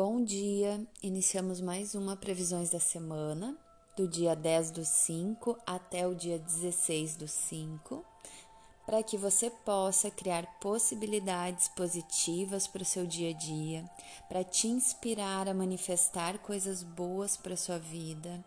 Bom 0.00 0.22
dia! 0.22 0.80
Iniciamos 1.02 1.60
mais 1.60 1.96
uma 1.96 2.14
Previsões 2.14 2.70
da 2.70 2.78
Semana, 2.78 3.58
do 3.96 4.06
dia 4.06 4.36
10 4.36 4.70
do 4.70 4.84
5 4.84 5.58
até 5.66 6.06
o 6.06 6.14
dia 6.14 6.38
16 6.38 7.16
do 7.16 7.26
5, 7.26 8.04
para 8.86 9.02
que 9.02 9.16
você 9.16 9.50
possa 9.50 10.08
criar 10.08 10.46
possibilidades 10.60 11.66
positivas 11.66 12.68
para 12.68 12.82
o 12.82 12.84
seu 12.84 13.08
dia 13.08 13.30
a 13.30 13.32
dia, 13.32 13.90
para 14.28 14.44
te 14.44 14.68
inspirar 14.68 15.48
a 15.48 15.52
manifestar 15.52 16.38
coisas 16.38 16.84
boas 16.84 17.36
para 17.36 17.54
a 17.54 17.56
sua 17.56 17.80
vida, 17.80 18.44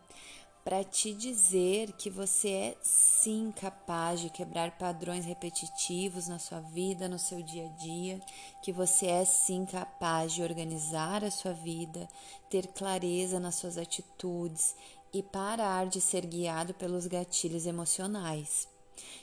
para 0.64 0.84
te 0.84 1.14
dizer 1.14 1.92
que 1.94 2.10
você 2.10 2.50
é 2.50 2.78
sim 2.84 3.52
capaz 3.52 4.20
de 4.20 4.30
quebrar 4.30 4.78
padrões 4.78 5.26
repetitivos 5.26 6.28
na 6.28 6.38
sua 6.38 6.60
vida, 6.60 7.10
no 7.10 7.18
seu 7.18 7.42
dia 7.42 7.66
a 7.66 7.78
dia, 7.78 8.22
que 8.62 8.72
você 8.72 9.08
é 9.08 9.26
sim 9.26 9.66
capaz 9.66 10.34
de 10.34 10.44
organizar 10.44 11.24
a 11.24 11.32
sua 11.32 11.54
vida, 11.54 12.08
ter 12.50 12.68
clareza 12.68 13.40
nas 13.40 13.56
suas 13.56 13.78
atitudes 13.78 14.76
e 15.12 15.24
parar 15.24 15.88
de 15.88 16.00
ser 16.00 16.26
guiado 16.26 16.74
pelos 16.76 17.08
gatilhos 17.08 17.66
emocionais. 17.66 18.68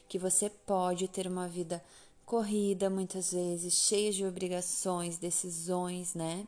Que 0.08 0.18
você 0.18 0.50
pode 0.50 1.06
ter 1.06 1.26
uma 1.26 1.46
vida 1.46 1.82
corrida 2.26 2.90
muitas 2.90 3.32
vezes, 3.32 3.74
cheia 3.74 4.12
de 4.12 4.26
obrigações, 4.26 5.18
decisões, 5.18 6.14
né? 6.14 6.46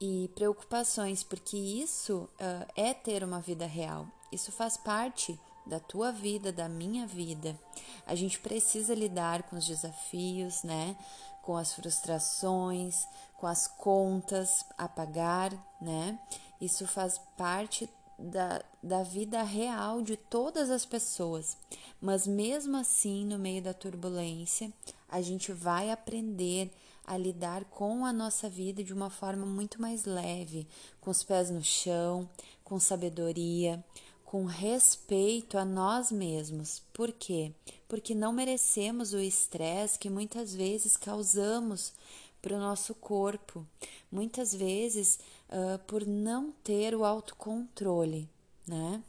E 0.00 0.28
preocupações, 0.34 1.22
porque 1.22 1.56
isso 1.56 2.28
uh, 2.40 2.66
é 2.74 2.92
ter 2.92 3.22
uma 3.22 3.40
vida 3.40 3.66
real. 3.66 4.08
Isso 4.32 4.50
faz 4.50 4.76
parte 4.76 5.38
da 5.66 5.78
tua 5.78 6.10
vida, 6.10 6.52
da 6.52 6.68
minha 6.68 7.06
vida. 7.06 7.58
A 8.06 8.14
gente 8.14 8.40
precisa 8.40 8.94
lidar 8.94 9.42
com 9.44 9.56
os 9.56 9.66
desafios, 9.66 10.62
né? 10.62 10.96
Com 11.42 11.56
as 11.56 11.74
frustrações, 11.74 13.06
com 13.36 13.46
as 13.46 13.66
contas 13.66 14.64
a 14.78 14.88
pagar, 14.88 15.52
né? 15.80 16.18
Isso 16.60 16.86
faz 16.86 17.20
parte 17.36 17.88
da, 18.18 18.62
da 18.82 19.02
vida 19.02 19.42
real 19.42 20.02
de 20.02 20.16
todas 20.16 20.70
as 20.70 20.86
pessoas. 20.86 21.56
Mas 22.00 22.26
mesmo 22.26 22.76
assim, 22.76 23.24
no 23.24 23.38
meio 23.38 23.62
da 23.62 23.74
turbulência, 23.74 24.72
a 25.08 25.20
gente 25.20 25.52
vai 25.52 25.90
aprender 25.90 26.72
a 27.04 27.16
lidar 27.16 27.64
com 27.64 28.06
a 28.06 28.12
nossa 28.12 28.48
vida 28.48 28.82
de 28.82 28.92
uma 28.92 29.10
forma 29.10 29.44
muito 29.44 29.80
mais 29.80 30.04
leve, 30.04 30.68
com 31.00 31.10
os 31.10 31.22
pés 31.24 31.50
no 31.50 31.62
chão, 31.62 32.28
com 32.62 32.78
sabedoria, 32.78 33.84
com 34.32 34.46
respeito 34.46 35.58
a 35.58 35.64
nós 35.64 36.10
mesmos. 36.10 36.80
Por 36.94 37.12
quê? 37.12 37.52
Porque 37.86 38.14
não 38.14 38.32
merecemos 38.32 39.12
o 39.12 39.18
estresse 39.18 39.98
que 39.98 40.08
muitas 40.08 40.54
vezes 40.54 40.96
causamos 40.96 41.92
para 42.40 42.56
o 42.56 42.58
nosso 42.58 42.94
corpo, 42.94 43.66
muitas 44.10 44.54
vezes 44.54 45.18
uh, 45.50 45.78
por 45.86 46.06
não 46.06 46.50
ter 46.64 46.94
o 46.94 47.04
autocontrole, 47.04 48.26
né? 48.66 49.02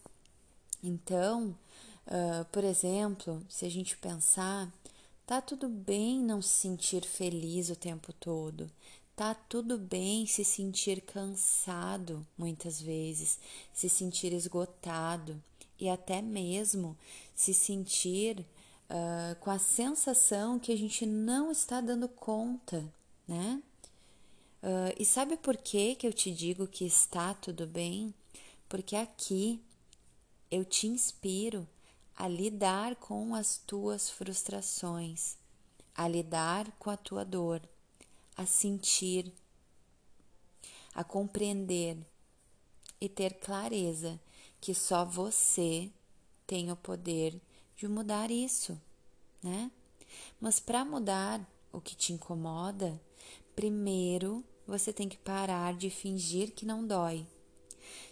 Então, 0.84 1.58
uh, 2.06 2.44
por 2.52 2.66
exemplo, 2.66 3.42
se 3.48 3.66
a 3.66 3.72
gente 3.72 3.96
pensar, 3.96 4.70
tá 5.26 5.40
tudo 5.40 5.70
bem 5.70 6.20
não 6.20 6.42
se 6.42 6.50
sentir 6.50 7.06
feliz 7.06 7.70
o 7.70 7.78
tempo 7.78 8.12
todo, 8.12 8.70
Tá 9.16 9.36
tudo 9.36 9.78
bem 9.78 10.26
se 10.26 10.44
sentir 10.44 11.00
cansado 11.02 12.26
muitas 12.36 12.82
vezes, 12.82 13.38
se 13.72 13.88
sentir 13.88 14.34
esgotado 14.34 15.40
e 15.80 15.88
até 15.88 16.20
mesmo 16.20 16.98
se 17.36 17.54
sentir 17.54 18.40
uh, 18.90 19.36
com 19.40 19.52
a 19.52 19.60
sensação 19.60 20.58
que 20.58 20.72
a 20.72 20.76
gente 20.76 21.06
não 21.06 21.52
está 21.52 21.80
dando 21.80 22.08
conta, 22.10 22.84
né? 23.28 23.62
Uh, 24.64 24.96
e 24.98 25.06
sabe 25.06 25.38
por 25.38 25.58
que, 25.58 25.94
que 25.94 26.08
eu 26.08 26.14
te 26.14 26.32
digo 26.32 26.66
que 26.66 26.84
está 26.84 27.36
tudo 27.36 27.68
bem? 27.68 28.16
Porque 28.68 28.96
aqui 28.96 29.62
eu 30.50 30.66
te 30.66 30.88
inspiro 30.88 31.68
a 32.16 32.28
lidar 32.28 32.96
com 32.96 33.36
as 33.36 33.58
tuas 33.58 34.10
frustrações, 34.10 35.38
a 35.94 36.08
lidar 36.08 36.72
com 36.80 36.90
a 36.90 36.98
tua 36.98 37.24
dor 37.24 37.62
a 38.36 38.46
sentir, 38.46 39.32
a 40.94 41.04
compreender 41.04 41.98
e 43.00 43.10
ter 43.10 43.34
clareza 43.36 44.20
que 44.62 44.74
só 44.74 45.04
você 45.04 45.92
tem 46.48 46.72
o 46.72 46.76
poder 46.76 47.40
de 47.76 47.88
mudar 47.88 48.32
isso, 48.32 48.80
né? 49.42 49.72
Mas 50.40 50.60
para 50.60 50.86
mudar 50.86 51.46
o 51.72 51.82
que 51.82 51.96
te 51.96 52.14
incomoda, 52.14 53.02
primeiro 53.56 54.44
você 54.66 54.94
tem 54.94 55.10
que 55.10 55.18
parar 55.18 55.74
de 55.74 55.90
fingir 55.90 56.52
que 56.54 56.66
não 56.66 56.86
dói, 56.86 57.26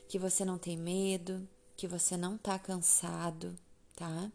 que 0.08 0.20
você 0.20 0.44
não 0.44 0.58
tem 0.58 0.78
medo, 0.78 1.48
que 1.78 1.88
você 1.88 2.18
não 2.18 2.38
tá 2.38 2.60
cansado, 2.60 3.56
tá? 3.96 4.32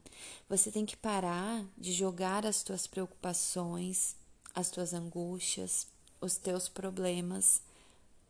Você 0.49 0.71
tem 0.71 0.87
que 0.87 0.97
parar 0.97 1.65
de 1.77 1.93
jogar 1.93 2.47
as 2.47 2.63
tuas 2.63 2.87
preocupações, 2.87 4.17
as 4.57 4.71
tuas 4.71 4.95
angústias, 4.95 5.87
os 6.19 6.39
teus 6.39 6.67
problemas 6.67 7.61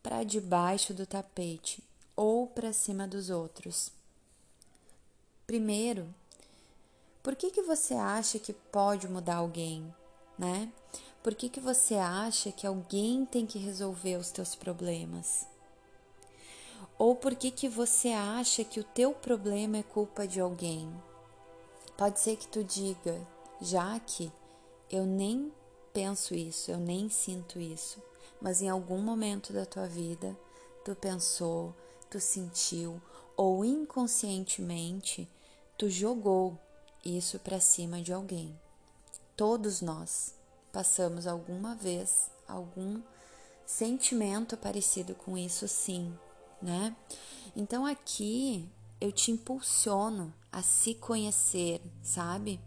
para 0.03 0.25
debaixo 0.25 0.93
do 0.93 1.07
tapete 1.07 1.81
ou 2.17 2.47
para 2.47 2.73
cima 2.73 3.07
dos 3.07 3.29
outros. 3.29 3.91
Primeiro, 5.45 6.13
por 7.23 7.33
que, 7.33 7.49
que 7.49 7.61
você 7.61 7.93
acha 7.93 8.37
que 8.37 8.51
pode 8.51 9.07
mudar 9.07 9.37
alguém, 9.37 9.93
né? 10.37 10.69
Por 11.23 11.33
que, 11.33 11.47
que 11.47 11.61
você 11.61 11.95
acha 11.95 12.51
que 12.51 12.67
alguém 12.67 13.25
tem 13.25 13.45
que 13.45 13.57
resolver 13.57 14.17
os 14.17 14.29
teus 14.29 14.53
problemas? 14.53 15.47
Ou 16.97 17.15
por 17.15 17.35
que, 17.35 17.51
que 17.51 17.69
você 17.69 18.09
acha 18.09 18.63
que 18.63 18.79
o 18.79 18.83
teu 18.83 19.13
problema 19.13 19.77
é 19.77 19.83
culpa 19.83 20.27
de 20.27 20.39
alguém? 20.39 20.91
Pode 21.97 22.19
ser 22.19 22.35
que 22.35 22.47
tu 22.47 22.63
diga, 22.63 23.19
já 23.61 23.99
que 23.99 24.31
eu 24.89 25.05
nem 25.05 25.51
penso 25.97 26.35
isso, 26.35 26.69
eu 26.69 26.77
nem 26.77 27.09
sinto 27.09 27.59
isso, 27.59 27.99
mas 28.39 28.61
em 28.61 28.69
algum 28.69 28.99
momento 29.01 29.51
da 29.51 29.65
tua 29.65 29.87
vida 29.87 30.37
tu 30.85 30.95
pensou, 30.95 31.73
tu 32.07 32.19
sentiu 32.19 33.01
ou 33.35 33.65
inconscientemente 33.65 35.27
tu 35.75 35.89
jogou 35.89 36.55
isso 37.03 37.39
para 37.39 37.59
cima 37.59 37.99
de 37.99 38.13
alguém. 38.13 38.55
Todos 39.35 39.81
nós 39.81 40.35
passamos 40.71 41.25
alguma 41.25 41.73
vez 41.73 42.29
algum 42.47 43.01
sentimento 43.65 44.55
parecido 44.55 45.15
com 45.15 45.35
isso, 45.35 45.67
sim, 45.67 46.15
né? 46.61 46.95
Então 47.55 47.87
aqui 47.87 48.69
eu 49.01 49.11
te 49.11 49.31
impulsiono 49.31 50.31
a 50.51 50.61
se 50.61 50.93
conhecer, 50.93 51.81
sabe? 52.03 52.59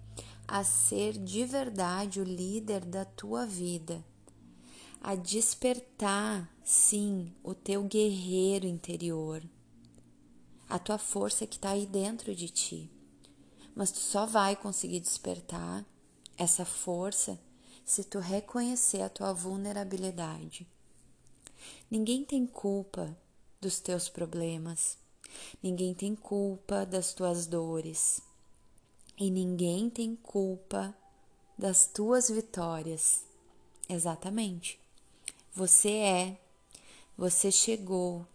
A 0.51 0.65
ser 0.65 1.13
de 1.13 1.45
verdade 1.45 2.21
o 2.21 2.25
líder 2.25 2.85
da 2.85 3.05
tua 3.05 3.47
vida, 3.47 4.05
a 5.01 5.15
despertar, 5.15 6.53
sim, 6.65 7.33
o 7.41 7.55
teu 7.55 7.85
guerreiro 7.85 8.67
interior, 8.67 9.41
a 10.69 10.77
tua 10.77 10.99
força 10.99 11.47
que 11.47 11.55
está 11.55 11.71
aí 11.71 11.87
dentro 11.87 12.35
de 12.35 12.49
ti. 12.49 12.91
Mas 13.77 13.93
tu 13.93 14.01
só 14.01 14.27
vai 14.27 14.57
conseguir 14.57 14.99
despertar 14.99 15.87
essa 16.37 16.65
força 16.65 17.41
se 17.85 18.03
tu 18.03 18.19
reconhecer 18.19 19.03
a 19.03 19.09
tua 19.09 19.33
vulnerabilidade. 19.33 20.67
Ninguém 21.89 22.25
tem 22.25 22.45
culpa 22.45 23.17
dos 23.61 23.79
teus 23.79 24.09
problemas, 24.09 24.99
ninguém 25.63 25.95
tem 25.95 26.17
culpa 26.17 26.85
das 26.85 27.15
tuas 27.15 27.47
dores 27.47 28.21
e 29.21 29.31
ninguém 29.31 29.91
tem 29.91 30.17
culpa 30.17 30.97
das 31.57 31.87
tuas 31.87 32.31
vitórias. 32.31 33.23
Exatamente. 33.87 34.81
Você 35.55 35.91
é, 35.91 36.41
você 37.19 37.53
chegou, 37.53 38.27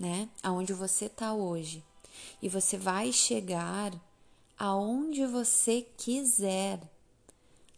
né? 0.00 0.28
Aonde 0.42 0.72
você 0.72 1.04
está 1.04 1.32
hoje. 1.32 1.84
E 2.42 2.48
você 2.48 2.76
vai 2.76 3.12
chegar 3.12 3.92
aonde 4.58 5.24
você 5.24 5.86
quiser, 5.96 6.80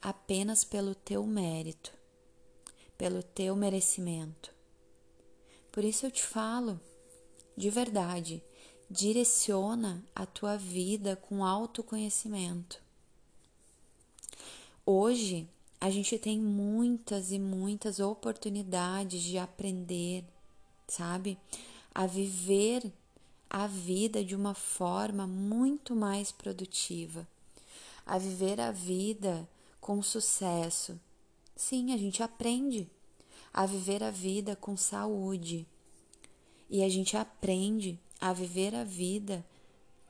apenas 0.01 0.65
pelo 0.65 0.95
teu 0.95 1.27
mérito, 1.27 1.93
pelo 2.97 3.23
teu 3.23 3.55
merecimento. 3.55 4.51
Por 5.71 5.85
isso 5.85 6.07
eu 6.07 6.11
te 6.11 6.23
falo, 6.23 6.81
de 7.55 7.69
verdade, 7.69 8.43
direciona 8.91 10.05
a 10.15 10.25
tua 10.25 10.57
vida 10.57 11.17
com 11.17 11.45
autoconhecimento. 11.45 12.81
Hoje 14.85 15.49
a 15.81 15.91
gente 15.91 16.19
tem 16.19 16.39
muitas 16.39 17.33
e 17.33 17.39
muitas 17.39 18.01
oportunidades 18.01 19.23
de 19.23 19.37
aprender, 19.39 20.25
sabe? 20.87 21.39
A 21.95 22.07
viver 22.07 22.93
a 23.51 23.67
vida 23.67 24.25
de 24.25 24.35
uma 24.35 24.55
forma 24.55 25.27
muito 25.27 25.95
mais 25.95 26.31
produtiva, 26.31 27.27
a 28.05 28.19
viver 28.19 28.61
a 28.61 28.71
vida 28.71 29.49
com 29.81 30.03
sucesso. 30.03 30.99
Sim, 31.55 31.93
a 31.93 31.97
gente 31.97 32.23
aprende 32.23 32.89
a 33.53 33.65
viver 33.65 34.03
a 34.03 34.11
vida 34.11 34.55
com 34.55 34.77
saúde, 34.77 35.67
E 36.69 36.83
a 36.83 36.89
gente 36.89 37.17
aprende 37.17 37.99
a 38.21 38.33
viver 38.33 38.75
a 38.75 38.85
vida 38.85 39.45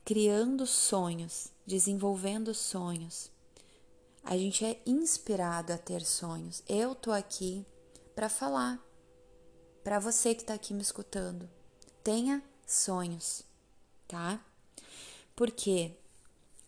criando 0.04 0.66
sonhos, 0.66 1.48
desenvolvendo 1.66 2.54
sonhos. 2.54 3.30
A 4.22 4.36
gente 4.36 4.64
é 4.64 4.80
inspirado 4.86 5.72
a 5.72 5.78
ter 5.78 6.04
sonhos. 6.04 6.62
Eu 6.68 6.94
tô 6.94 7.12
aqui 7.12 7.66
para 8.14 8.28
falar 8.28 8.80
para 9.82 9.98
você 9.98 10.34
que 10.34 10.42
está 10.42 10.54
aqui 10.54 10.74
me 10.74 10.82
escutando. 10.82 11.48
Tenha 12.02 12.42
sonhos, 12.66 13.44
tá? 14.08 14.44
Porque 15.34 15.92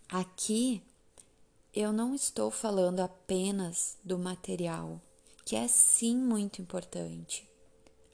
aqui 0.09 0.83
eu 1.75 1.93
não 1.93 2.15
estou 2.15 2.51
falando 2.51 3.01
apenas 3.01 3.97
do 4.05 4.19
material, 4.19 5.01
que 5.45 5.57
é 5.57 5.67
sim 5.67 6.17
muito 6.17 6.61
importante. 6.61 7.49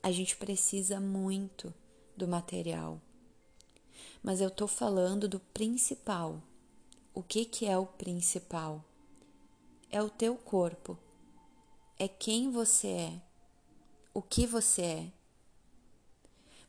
A 0.01 0.11
gente 0.11 0.37
precisa 0.37 0.99
muito 0.99 1.73
do 2.15 2.27
material. 2.27 3.01
Mas 4.25 4.41
eu 4.41 4.47
estou 4.47 4.67
falando 4.67 5.27
do 5.27 5.39
principal. 5.39 6.41
O 7.13 7.21
que, 7.21 7.45
que 7.45 7.67
é 7.67 7.77
o 7.77 7.85
principal? 7.85 8.83
É 9.91 10.01
o 10.01 10.09
teu 10.09 10.35
corpo. 10.35 10.97
É 11.99 12.07
quem 12.07 12.49
você 12.49 12.87
é. 12.87 13.21
O 14.15 14.23
que 14.23 14.47
você 14.47 14.81
é. 14.81 15.11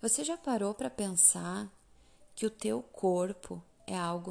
Você 0.03 0.23
já 0.23 0.37
parou 0.37 0.75
para 0.75 0.91
pensar 0.91 1.73
que 2.35 2.45
o 2.45 2.51
teu 2.51 2.83
corpo 2.83 3.63
é 3.87 3.99
algo 3.99 4.31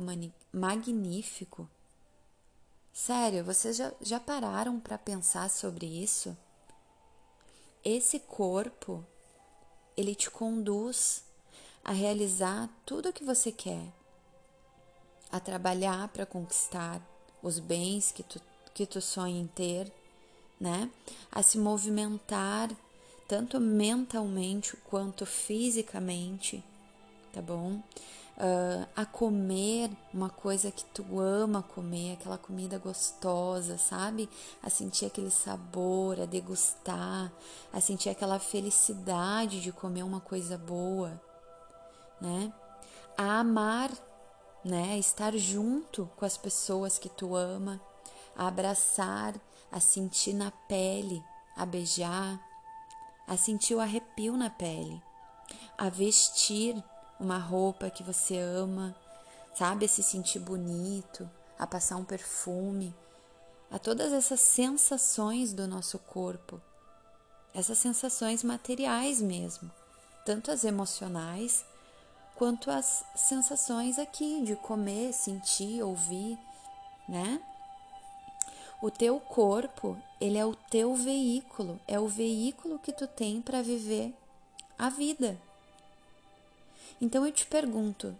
magnífico? 0.53 1.67
Sério, 2.93 3.43
vocês 3.43 3.75
já, 3.75 3.91
já 4.01 4.19
pararam 4.19 4.79
para 4.79 4.99
pensar 4.99 5.49
sobre 5.49 5.87
isso? 5.87 6.37
Esse 7.83 8.19
corpo, 8.19 9.03
ele 9.97 10.13
te 10.13 10.29
conduz 10.29 11.25
a 11.85 11.91
realizar 11.91 12.67
tudo 12.83 13.09
o 13.09 13.13
que 13.13 13.23
você 13.23 13.51
quer, 13.51 13.85
a 15.31 15.39
trabalhar 15.39 16.07
para 16.07 16.25
conquistar 16.25 16.99
os 17.43 17.59
bens 17.59 18.11
que 18.11 18.23
tu, 18.23 18.41
que 18.73 18.87
tu 18.87 18.99
sonha 18.99 19.39
em 19.39 19.45
ter, 19.45 19.93
né? 20.59 20.89
A 21.31 21.43
se 21.43 21.59
movimentar 21.59 22.71
tanto 23.27 23.59
mentalmente 23.59 24.75
quanto 24.77 25.27
fisicamente, 25.27 26.63
tá 27.31 27.41
bom? 27.41 27.81
Uh, 28.37 28.85
a 28.95 29.05
comer 29.05 29.89
uma 30.13 30.29
coisa 30.29 30.69
que 30.69 30.83
tu 30.85 31.19
ama 31.19 31.61
comer, 31.61 32.13
aquela 32.13 32.37
comida 32.37 32.79
gostosa, 32.79 33.77
sabe? 33.77 34.27
A 34.61 34.69
sentir 34.69 35.05
aquele 35.05 35.29
sabor, 35.31 36.19
a 36.19 36.25
degustar, 36.25 37.31
a 37.71 37.79
sentir 37.79 38.09
aquela 38.09 38.39
felicidade 38.39 39.61
de 39.61 39.71
comer 39.71 40.03
uma 40.03 40.19
coisa 40.19 40.57
boa, 40.57 41.21
né? 42.19 42.53
A 43.17 43.39
amar, 43.39 43.91
né? 44.63 44.97
Estar 44.97 45.35
junto 45.37 46.09
com 46.15 46.25
as 46.25 46.37
pessoas 46.37 46.97
que 46.97 47.09
tu 47.09 47.35
ama, 47.35 47.79
a 48.35 48.47
abraçar, 48.47 49.33
a 49.71 49.79
sentir 49.79 50.33
na 50.33 50.51
pele, 50.51 51.23
a 51.55 51.65
beijar, 51.65 52.39
a 53.27 53.37
sentir 53.37 53.75
o 53.75 53.79
arrepio 53.79 54.37
na 54.37 54.49
pele, 54.49 55.01
a 55.77 55.89
vestir 55.89 56.81
uma 57.19 57.37
roupa 57.37 57.89
que 57.89 58.03
você 58.03 58.37
ama, 58.37 58.95
sabe? 59.55 59.85
A 59.85 59.89
se 59.89 60.03
sentir 60.03 60.39
bonito, 60.39 61.29
a 61.57 61.65
passar 61.65 61.95
um 61.95 62.03
perfume, 62.03 62.93
a 63.71 63.79
todas 63.79 64.13
essas 64.13 64.39
sensações 64.39 65.53
do 65.53 65.67
nosso 65.67 65.97
corpo, 65.99 66.61
essas 67.53 67.77
sensações 67.77 68.43
materiais 68.43 69.21
mesmo, 69.21 69.71
tanto 70.25 70.51
as 70.51 70.63
emocionais 70.63 71.65
quanto 72.35 72.69
as 72.69 73.05
sensações 73.15 73.97
aqui 73.97 74.41
de 74.43 74.55
comer, 74.55 75.13
sentir, 75.13 75.81
ouvir, 75.81 76.37
né? 77.07 77.41
O 78.81 78.91
teu 78.91 79.19
corpo, 79.19 79.97
ele 80.19 80.37
é 80.37 80.45
o 80.45 80.53
teu 80.53 80.95
veículo, 80.95 81.79
é 81.87 81.99
o 81.99 82.07
veículo 82.07 82.77
que 82.77 82.91
tu 82.91 83.07
tem 83.07 83.41
para 83.41 83.61
viver 83.61 84.13
a 84.77 84.89
vida. 84.89 85.39
Então 86.99 87.25
eu 87.25 87.31
te 87.31 87.45
pergunto: 87.45 88.15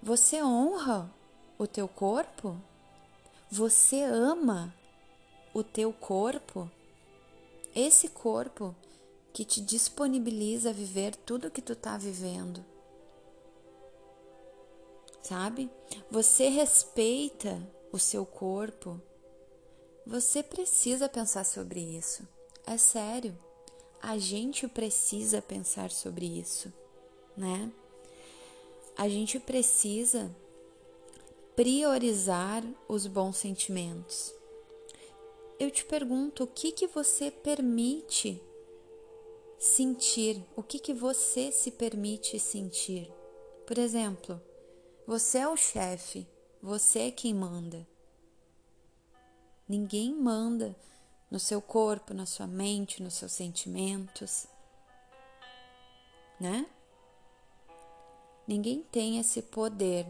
você 0.00 0.42
honra 0.42 1.10
o 1.58 1.66
teu 1.66 1.88
corpo? 1.88 2.56
Você 3.50 4.02
ama 4.02 4.74
o 5.52 5.62
teu 5.62 5.92
corpo? 5.92 6.70
Esse 7.74 8.08
corpo 8.08 8.74
que 9.32 9.44
te 9.44 9.60
disponibiliza 9.60 10.70
a 10.70 10.72
viver 10.72 11.16
tudo 11.16 11.50
que 11.50 11.60
tu 11.60 11.74
tá 11.74 11.96
vivendo. 11.96 12.71
Sabe? 15.22 15.70
Você 16.10 16.48
respeita 16.48 17.62
o 17.92 17.98
seu 17.98 18.26
corpo? 18.26 19.00
Você 20.04 20.42
precisa 20.42 21.08
pensar 21.08 21.44
sobre 21.44 21.80
isso. 21.80 22.26
É 22.66 22.76
sério. 22.76 23.38
A 24.00 24.18
gente 24.18 24.66
precisa 24.66 25.40
pensar 25.40 25.92
sobre 25.92 26.26
isso, 26.26 26.72
né? 27.36 27.70
A 28.96 29.08
gente 29.08 29.38
precisa 29.38 30.34
priorizar 31.54 32.64
os 32.88 33.06
bons 33.06 33.36
sentimentos. 33.36 34.34
Eu 35.58 35.70
te 35.70 35.84
pergunto, 35.84 36.42
o 36.42 36.46
que 36.48 36.72
que 36.72 36.88
você 36.88 37.30
permite 37.30 38.42
sentir? 39.56 40.44
O 40.56 40.62
que 40.64 40.80
que 40.80 40.92
você 40.92 41.52
se 41.52 41.70
permite 41.70 42.40
sentir? 42.40 43.08
Por 43.64 43.78
exemplo, 43.78 44.40
você 45.06 45.38
é 45.38 45.48
o 45.48 45.56
chefe, 45.56 46.26
você 46.62 47.00
é 47.00 47.10
quem 47.10 47.34
manda. 47.34 47.86
Ninguém 49.68 50.14
manda 50.14 50.76
no 51.30 51.40
seu 51.40 51.60
corpo, 51.62 52.12
na 52.12 52.26
sua 52.26 52.46
mente, 52.46 53.02
nos 53.02 53.14
seus 53.14 53.32
sentimentos, 53.32 54.46
né? 56.38 56.66
Ninguém 58.46 58.82
tem 58.82 59.18
esse 59.18 59.40
poder 59.40 60.06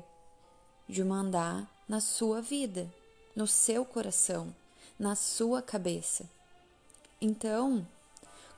de 0.88 1.04
mandar 1.04 1.70
na 1.88 2.00
sua 2.00 2.40
vida, 2.40 2.92
no 3.36 3.46
seu 3.46 3.84
coração, 3.84 4.54
na 4.98 5.14
sua 5.14 5.62
cabeça. 5.62 6.28
Então, 7.20 7.86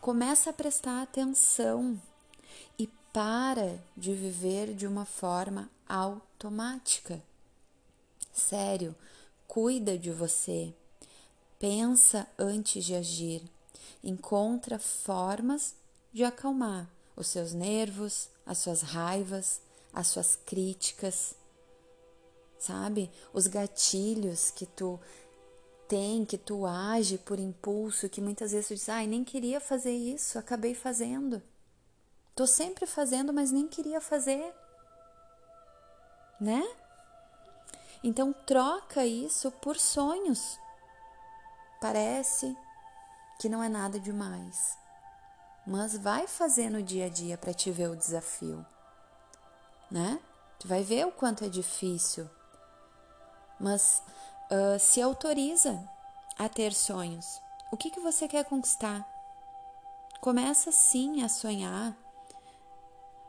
começa 0.00 0.50
a 0.50 0.52
prestar 0.52 1.02
atenção 1.02 2.00
e 2.78 2.86
para 3.12 3.78
de 3.96 4.14
viver 4.14 4.74
de 4.74 4.86
uma 4.86 5.04
forma 5.04 5.68
automática. 5.88 7.22
Sério, 8.32 8.94
cuida 9.46 9.98
de 9.98 10.10
você 10.10 10.74
Pensa 11.58 12.26
antes 12.38 12.84
de 12.84 12.94
agir. 12.94 13.42
Encontra 14.02 14.78
formas 14.78 15.74
de 16.12 16.22
acalmar 16.22 16.86
os 17.16 17.28
seus 17.28 17.54
nervos, 17.54 18.28
as 18.44 18.58
suas 18.58 18.82
raivas, 18.82 19.62
as 19.90 20.08
suas 20.08 20.36
críticas. 20.36 21.34
Sabe? 22.58 23.10
Os 23.32 23.46
gatilhos 23.46 24.50
que 24.50 24.66
tu 24.66 25.00
tem, 25.88 26.24
que 26.26 26.36
tu 26.36 26.66
age 26.66 27.16
por 27.16 27.38
impulso, 27.38 28.10
que 28.10 28.20
muitas 28.20 28.52
vezes 28.52 28.68
tu 28.68 28.74
diz: 28.74 28.88
"Ai, 28.90 29.06
nem 29.06 29.24
queria 29.24 29.58
fazer 29.58 29.92
isso, 29.92 30.38
acabei 30.38 30.74
fazendo". 30.74 31.42
Tô 32.34 32.46
sempre 32.46 32.84
fazendo, 32.84 33.32
mas 33.32 33.50
nem 33.50 33.66
queria 33.66 34.02
fazer. 34.02 34.52
Né? 36.40 36.62
Então 38.02 38.32
troca 38.32 39.06
isso 39.06 39.50
por 39.50 39.78
sonhos. 39.78 40.58
Parece 41.80 42.56
que 43.38 43.48
não 43.48 43.62
é 43.62 43.68
nada 43.68 43.98
demais, 43.98 44.78
mas 45.66 45.96
vai 45.96 46.26
fazer 46.26 46.70
no 46.70 46.82
dia 46.82 47.06
a 47.06 47.08
dia 47.08 47.36
para 47.36 47.54
te 47.54 47.70
ver 47.70 47.90
o 47.90 47.96
desafio, 47.96 48.64
né? 49.90 50.20
Tu 50.58 50.68
vai 50.68 50.82
ver 50.82 51.06
o 51.06 51.12
quanto 51.12 51.44
é 51.44 51.48
difícil, 51.48 52.28
mas 53.58 54.02
uh, 54.50 54.78
se 54.78 55.00
autoriza 55.00 55.82
a 56.38 56.48
ter 56.48 56.72
sonhos. 56.72 57.40
O 57.70 57.76
que, 57.76 57.90
que 57.90 58.00
você 58.00 58.28
quer 58.28 58.44
conquistar? 58.44 59.06
Começa 60.20 60.72
sim 60.72 61.22
a 61.22 61.28
sonhar. 61.28 61.94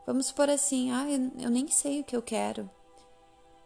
Vamos 0.06 0.30
por 0.32 0.48
assim, 0.48 0.92
ah, 0.92 1.04
eu 1.38 1.50
nem 1.50 1.68
sei 1.68 2.00
o 2.00 2.04
que 2.04 2.16
eu 2.16 2.22
quero. 2.22 2.70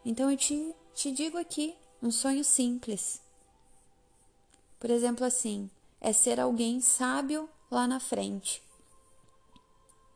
Então 0.03 0.31
eu 0.31 0.37
te, 0.37 0.75
te 0.93 1.11
digo 1.11 1.37
aqui 1.37 1.75
um 2.01 2.11
sonho 2.11 2.43
simples. 2.43 3.21
Por 4.79 4.89
exemplo, 4.89 5.25
assim, 5.25 5.69
é 5.99 6.11
ser 6.11 6.39
alguém 6.39 6.81
sábio 6.81 7.49
lá 7.69 7.87
na 7.87 7.99
frente. 7.99 8.63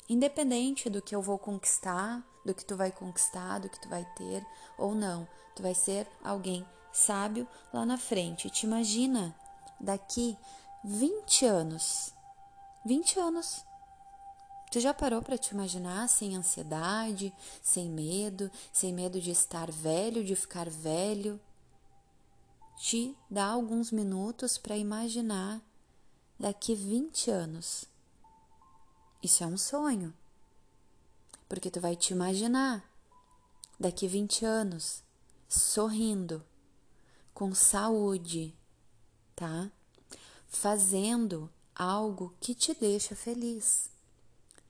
Independente 0.09 0.89
do 0.89 1.01
que 1.01 1.15
eu 1.15 1.21
vou 1.21 1.37
conquistar, 1.37 2.23
do 2.45 2.53
que 2.53 2.65
tu 2.65 2.75
vai 2.75 2.91
conquistar, 2.91 3.59
do 3.59 3.69
que 3.69 3.79
tu 3.79 3.89
vai 3.89 4.05
ter 4.15 4.45
ou 4.77 4.93
não, 4.93 5.27
tu 5.55 5.63
vai 5.63 5.73
ser 5.73 6.07
alguém 6.23 6.65
sábio 6.91 7.47
lá 7.73 7.85
na 7.85 7.97
frente. 7.97 8.49
Te 8.49 8.65
imagina 8.65 9.35
daqui 9.79 10.37
20 10.83 11.45
anos. 11.45 12.13
20 12.85 13.19
anos. 13.19 13.64
Tu 14.75 14.81
já 14.81 14.93
parou 14.93 15.21
para 15.21 15.37
te 15.37 15.53
imaginar 15.53 16.09
sem 16.09 16.35
ansiedade, 16.35 17.33
sem 17.63 17.89
medo, 17.89 18.51
sem 18.73 18.91
medo 18.91 19.21
de 19.21 19.31
estar 19.31 19.71
velho, 19.71 20.21
de 20.21 20.35
ficar 20.35 20.69
velho? 20.69 21.39
Te 22.77 23.15
dá 23.29 23.45
alguns 23.45 23.89
minutos 23.89 24.57
para 24.57 24.75
imaginar 24.75 25.61
daqui 26.37 26.75
20 26.75 27.31
anos. 27.31 27.85
Isso 29.23 29.45
é 29.45 29.47
um 29.47 29.57
sonho. 29.57 30.13
Porque 31.47 31.71
tu 31.71 31.79
vai 31.79 31.95
te 31.95 32.11
imaginar 32.11 32.83
daqui 33.79 34.09
20 34.09 34.43
anos 34.43 35.01
sorrindo, 35.47 36.43
com 37.33 37.55
saúde, 37.55 38.53
tá? 39.37 39.71
Fazendo 40.49 41.49
algo 41.73 42.35
que 42.41 42.53
te 42.53 42.73
deixa 42.73 43.15
feliz. 43.15 43.94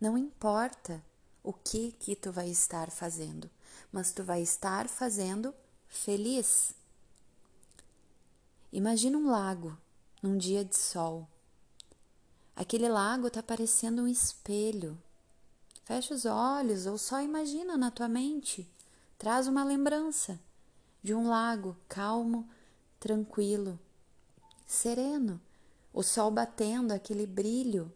Não 0.06 0.20
importa 0.20 1.04
o 1.44 1.52
que 1.52 1.92
que 1.94 2.16
tu 2.16 2.32
vai 2.32 2.48
estar 2.48 2.92
fazendo, 2.92 3.50
mas 3.92 4.12
tu 4.12 4.24
vai 4.24 4.40
estar 4.40 4.88
fazendo 4.88 5.52
feliz. 5.88 6.76
Imagina 8.72 9.18
um 9.18 9.32
lago 9.32 9.76
num 10.22 10.38
dia 10.38 10.64
de 10.64 10.78
sol. 10.78 11.28
Aquele 12.56 12.88
lago 12.88 13.26
está 13.26 13.42
parecendo 13.42 14.04
um 14.04 14.08
espelho. 14.08 14.96
Fecha 15.84 16.14
os 16.14 16.24
olhos 16.24 16.86
ou 16.86 17.00
só 17.00 17.20
imagina 17.20 17.76
na 17.76 17.90
tua 17.90 18.08
mente. 18.08 18.70
Traz 19.18 19.48
uma 19.48 19.64
lembrança 19.64 20.40
de 21.02 21.16
um 21.16 21.28
lago 21.28 21.76
calmo, 21.90 22.48
tranquilo, 23.00 23.80
sereno, 24.68 25.42
o 25.92 26.04
sol 26.04 26.30
batendo, 26.30 26.92
aquele 26.92 27.26
brilho 27.26 27.92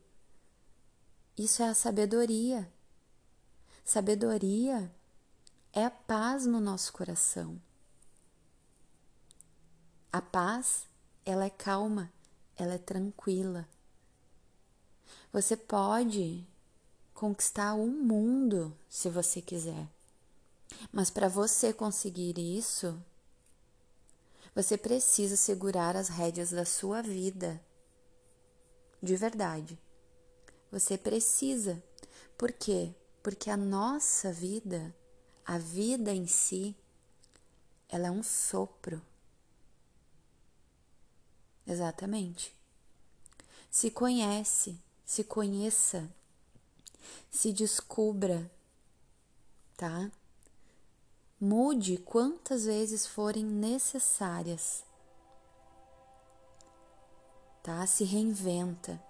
isso 1.39 1.63
é 1.63 1.69
a 1.69 1.73
sabedoria. 1.73 2.69
Sabedoria 3.85 4.93
é 5.71 5.85
a 5.85 5.89
paz 5.89 6.45
no 6.45 6.59
nosso 6.59 6.91
coração. 6.91 7.57
A 10.11 10.21
paz, 10.21 10.85
ela 11.25 11.45
é 11.45 11.49
calma, 11.49 12.11
ela 12.57 12.73
é 12.73 12.77
tranquila. 12.77 13.65
Você 15.31 15.55
pode 15.55 16.45
conquistar 17.13 17.73
o 17.73 17.85
um 17.85 18.03
mundo 18.03 18.77
se 18.89 19.09
você 19.09 19.41
quiser. 19.41 19.87
Mas 20.91 21.09
para 21.09 21.29
você 21.29 21.71
conseguir 21.71 22.37
isso, 22.37 23.01
você 24.53 24.77
precisa 24.77 25.37
segurar 25.37 25.95
as 25.95 26.09
rédeas 26.09 26.49
da 26.51 26.65
sua 26.65 27.01
vida. 27.01 27.61
De 29.01 29.15
verdade. 29.15 29.79
Você 30.71 30.97
precisa. 30.97 31.81
Por 32.37 32.51
quê? 32.51 32.93
Porque 33.23 33.49
a 33.49 33.57
nossa 33.57 34.31
vida, 34.31 34.95
a 35.45 35.57
vida 35.57 36.13
em 36.13 36.27
si, 36.27 36.75
ela 37.89 38.07
é 38.07 38.11
um 38.11 38.23
sopro. 38.23 39.01
Exatamente. 41.65 42.55
Se 43.69 43.91
conhece, 43.91 44.79
se 45.05 45.23
conheça, 45.23 46.09
se 47.29 47.51
descubra, 47.51 48.49
tá? 49.77 50.11
Mude 51.39 51.97
quantas 51.97 52.65
vezes 52.65 53.05
forem 53.05 53.45
necessárias, 53.45 54.83
tá? 57.63 57.85
Se 57.85 58.03
reinventa. 58.03 59.08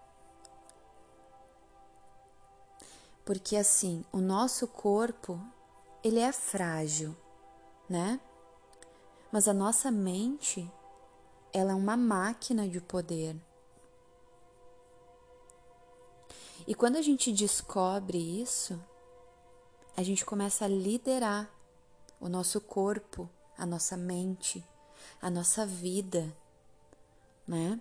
Porque 3.30 3.56
assim, 3.56 4.04
o 4.12 4.18
nosso 4.18 4.68
corpo, 4.68 5.40
ele 6.04 6.18
é 6.18 6.32
frágil, 6.32 7.16
né? 7.88 8.20
Mas 9.32 9.48
a 9.48 9.54
nossa 9.54 9.92
mente, 9.92 10.68
ela 11.54 11.74
é 11.74 11.76
uma 11.76 11.96
máquina 11.96 12.68
de 12.68 12.82
poder. 12.82 13.36
E 16.66 16.74
quando 16.74 16.96
a 16.96 17.04
gente 17.04 17.32
descobre 17.32 18.18
isso, 18.18 18.84
a 19.96 20.02
gente 20.02 20.26
começa 20.26 20.66
a 20.66 20.68
liderar 20.68 21.54
o 22.20 22.28
nosso 22.28 22.60
corpo, 22.60 23.30
a 23.56 23.64
nossa 23.64 23.96
mente, 23.96 24.68
a 25.22 25.30
nossa 25.30 25.68
vida, 25.68 26.36
né? 27.48 27.80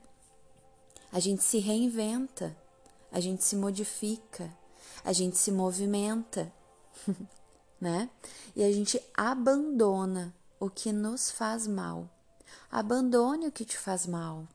A 1.10 1.18
gente 1.18 1.42
se 1.42 1.58
reinventa, 1.58 2.54
a 3.10 3.18
gente 3.18 3.42
se 3.42 3.56
modifica, 3.56 4.54
a 5.04 5.12
gente 5.12 5.36
se 5.36 5.50
movimenta, 5.50 6.52
né? 7.80 8.10
E 8.54 8.62
a 8.62 8.72
gente 8.72 9.00
abandona 9.14 10.34
o 10.60 10.68
que 10.68 10.92
nos 10.92 11.30
faz 11.30 11.66
mal. 11.66 12.08
Abandone 12.70 13.46
o 13.46 13.52
que 13.52 13.64
te 13.64 13.78
faz 13.78 14.06
mal. 14.06 14.46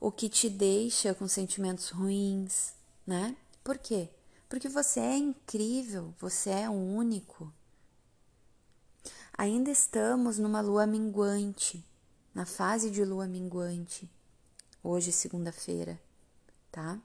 O 0.00 0.10
que 0.10 0.28
te 0.28 0.48
deixa 0.48 1.14
com 1.14 1.26
sentimentos 1.26 1.90
ruins, 1.90 2.74
né? 3.06 3.36
Por 3.62 3.78
quê? 3.78 4.10
Porque 4.48 4.68
você 4.68 5.00
é 5.00 5.16
incrível, 5.16 6.14
você 6.18 6.50
é 6.50 6.70
único. 6.70 7.52
Ainda 9.36 9.70
estamos 9.70 10.38
numa 10.38 10.60
lua 10.60 10.86
minguante, 10.86 11.84
na 12.34 12.46
fase 12.46 12.90
de 12.90 13.04
lua 13.04 13.26
minguante, 13.26 14.08
hoje, 14.82 15.12
segunda-feira, 15.12 16.00
tá? 16.70 16.98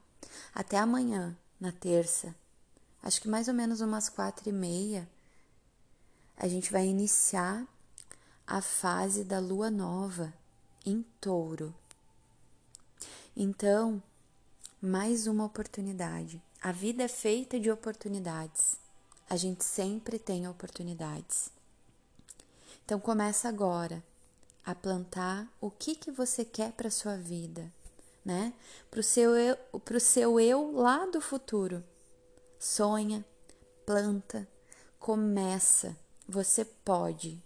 Até 0.54 0.78
amanhã, 0.78 1.36
na 1.62 1.70
terça, 1.70 2.34
acho 3.00 3.20
que 3.22 3.28
mais 3.28 3.46
ou 3.46 3.54
menos 3.54 3.80
umas 3.80 4.08
quatro 4.08 4.48
e 4.48 4.52
meia, 4.52 5.08
a 6.36 6.48
gente 6.48 6.72
vai 6.72 6.84
iniciar 6.84 7.64
a 8.44 8.60
fase 8.60 9.22
da 9.22 9.38
lua 9.38 9.70
nova 9.70 10.34
em 10.84 11.04
touro. 11.20 11.72
Então, 13.36 14.02
mais 14.80 15.28
uma 15.28 15.44
oportunidade. 15.44 16.42
A 16.60 16.72
vida 16.72 17.04
é 17.04 17.08
feita 17.08 17.60
de 17.60 17.70
oportunidades. 17.70 18.76
A 19.30 19.36
gente 19.36 19.62
sempre 19.62 20.18
tem 20.18 20.48
oportunidades. 20.48 21.48
Então 22.84 22.98
começa 22.98 23.48
agora 23.48 24.02
a 24.66 24.74
plantar 24.74 25.46
o 25.60 25.70
que 25.70 25.94
que 25.94 26.10
você 26.10 26.44
quer 26.44 26.72
para 26.72 26.90
sua 26.90 27.16
vida 27.16 27.72
né? 28.24 28.52
Para 28.90 29.00
o 29.00 29.02
seu, 29.02 29.34
eu, 29.34 29.56
seu 30.00 30.38
eu 30.38 30.72
lá 30.72 31.06
do 31.06 31.20
futuro. 31.20 31.82
Sonha, 32.58 33.24
planta, 33.84 34.48
começa. 34.98 35.96
Você 36.28 36.64
pode. 36.64 37.42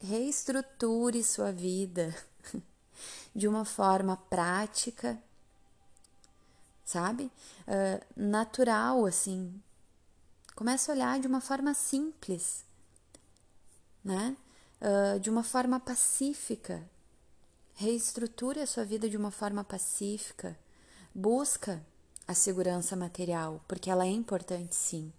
reestruture 0.00 1.22
sua 1.22 1.52
vida 1.52 2.14
de 3.34 3.46
uma 3.46 3.64
forma 3.64 4.16
prática, 4.16 5.20
sabe? 6.84 7.30
Uh, 7.66 8.04
natural, 8.16 9.04
assim. 9.06 9.60
Começa 10.54 10.90
a 10.90 10.94
olhar 10.94 11.20
de 11.20 11.28
uma 11.28 11.40
forma 11.40 11.74
simples, 11.74 12.64
né? 14.02 14.36
Uh, 14.80 15.20
de 15.20 15.30
uma 15.30 15.42
forma 15.42 15.78
pacífica, 15.78 16.82
Reestruture 17.80 18.58
a 18.58 18.66
sua 18.66 18.84
vida 18.84 19.08
de 19.08 19.16
uma 19.16 19.30
forma 19.30 19.62
pacífica. 19.62 20.58
Busca 21.14 21.80
a 22.26 22.34
segurança 22.34 22.96
material, 22.96 23.64
porque 23.68 23.88
ela 23.88 24.04
é 24.04 24.10
importante 24.10 24.74
sim, 24.74 25.12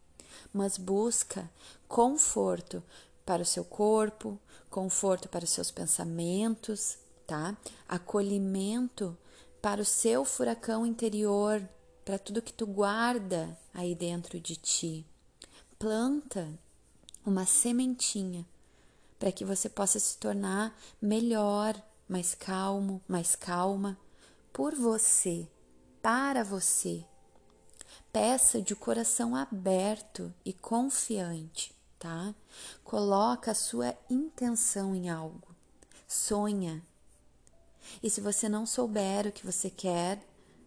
mas 0.51 0.77
busca 0.77 1.49
conforto 1.87 2.83
para 3.25 3.43
o 3.43 3.45
seu 3.45 3.63
corpo, 3.63 4.37
conforto 4.69 5.29
para 5.29 5.45
os 5.45 5.51
seus 5.51 5.71
pensamentos, 5.71 6.97
tá? 7.25 7.55
Acolhimento 7.87 9.17
para 9.61 9.81
o 9.81 9.85
seu 9.85 10.25
furacão 10.25 10.85
interior, 10.85 11.65
para 12.03 12.19
tudo 12.19 12.41
que 12.41 12.51
tu 12.51 12.67
guarda 12.67 13.57
aí 13.73 13.95
dentro 13.95 14.37
de 14.37 14.57
ti. 14.57 15.05
Planta 15.79 16.45
uma 17.25 17.45
sementinha 17.45 18.45
para 19.17 19.31
que 19.31 19.45
você 19.45 19.69
possa 19.69 19.97
se 19.97 20.17
tornar 20.17 20.77
melhor, 21.01 21.81
mais 22.09 22.33
calmo, 22.33 23.01
mais 23.07 23.35
calma, 23.35 23.95
por 24.51 24.73
você, 24.73 25.47
para 26.01 26.43
você. 26.43 27.05
Peça 28.11 28.59
de 28.59 28.75
coração 28.75 29.35
aberto 29.35 30.33
e 30.43 30.51
confiante, 30.51 31.71
tá? 31.99 32.33
Coloca 32.83 33.51
a 33.51 33.55
sua 33.55 33.95
intenção 34.09 34.95
em 34.95 35.09
algo. 35.09 35.55
Sonha. 36.07 36.83
E 38.01 38.09
se 38.09 38.19
você 38.19 38.49
não 38.49 38.65
souber 38.65 39.27
o 39.27 39.31
que 39.31 39.45
você 39.45 39.69
quer, 39.69 40.19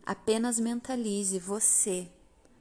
apenas 0.07 0.61
mentalize 0.61 1.39
você 1.41 2.09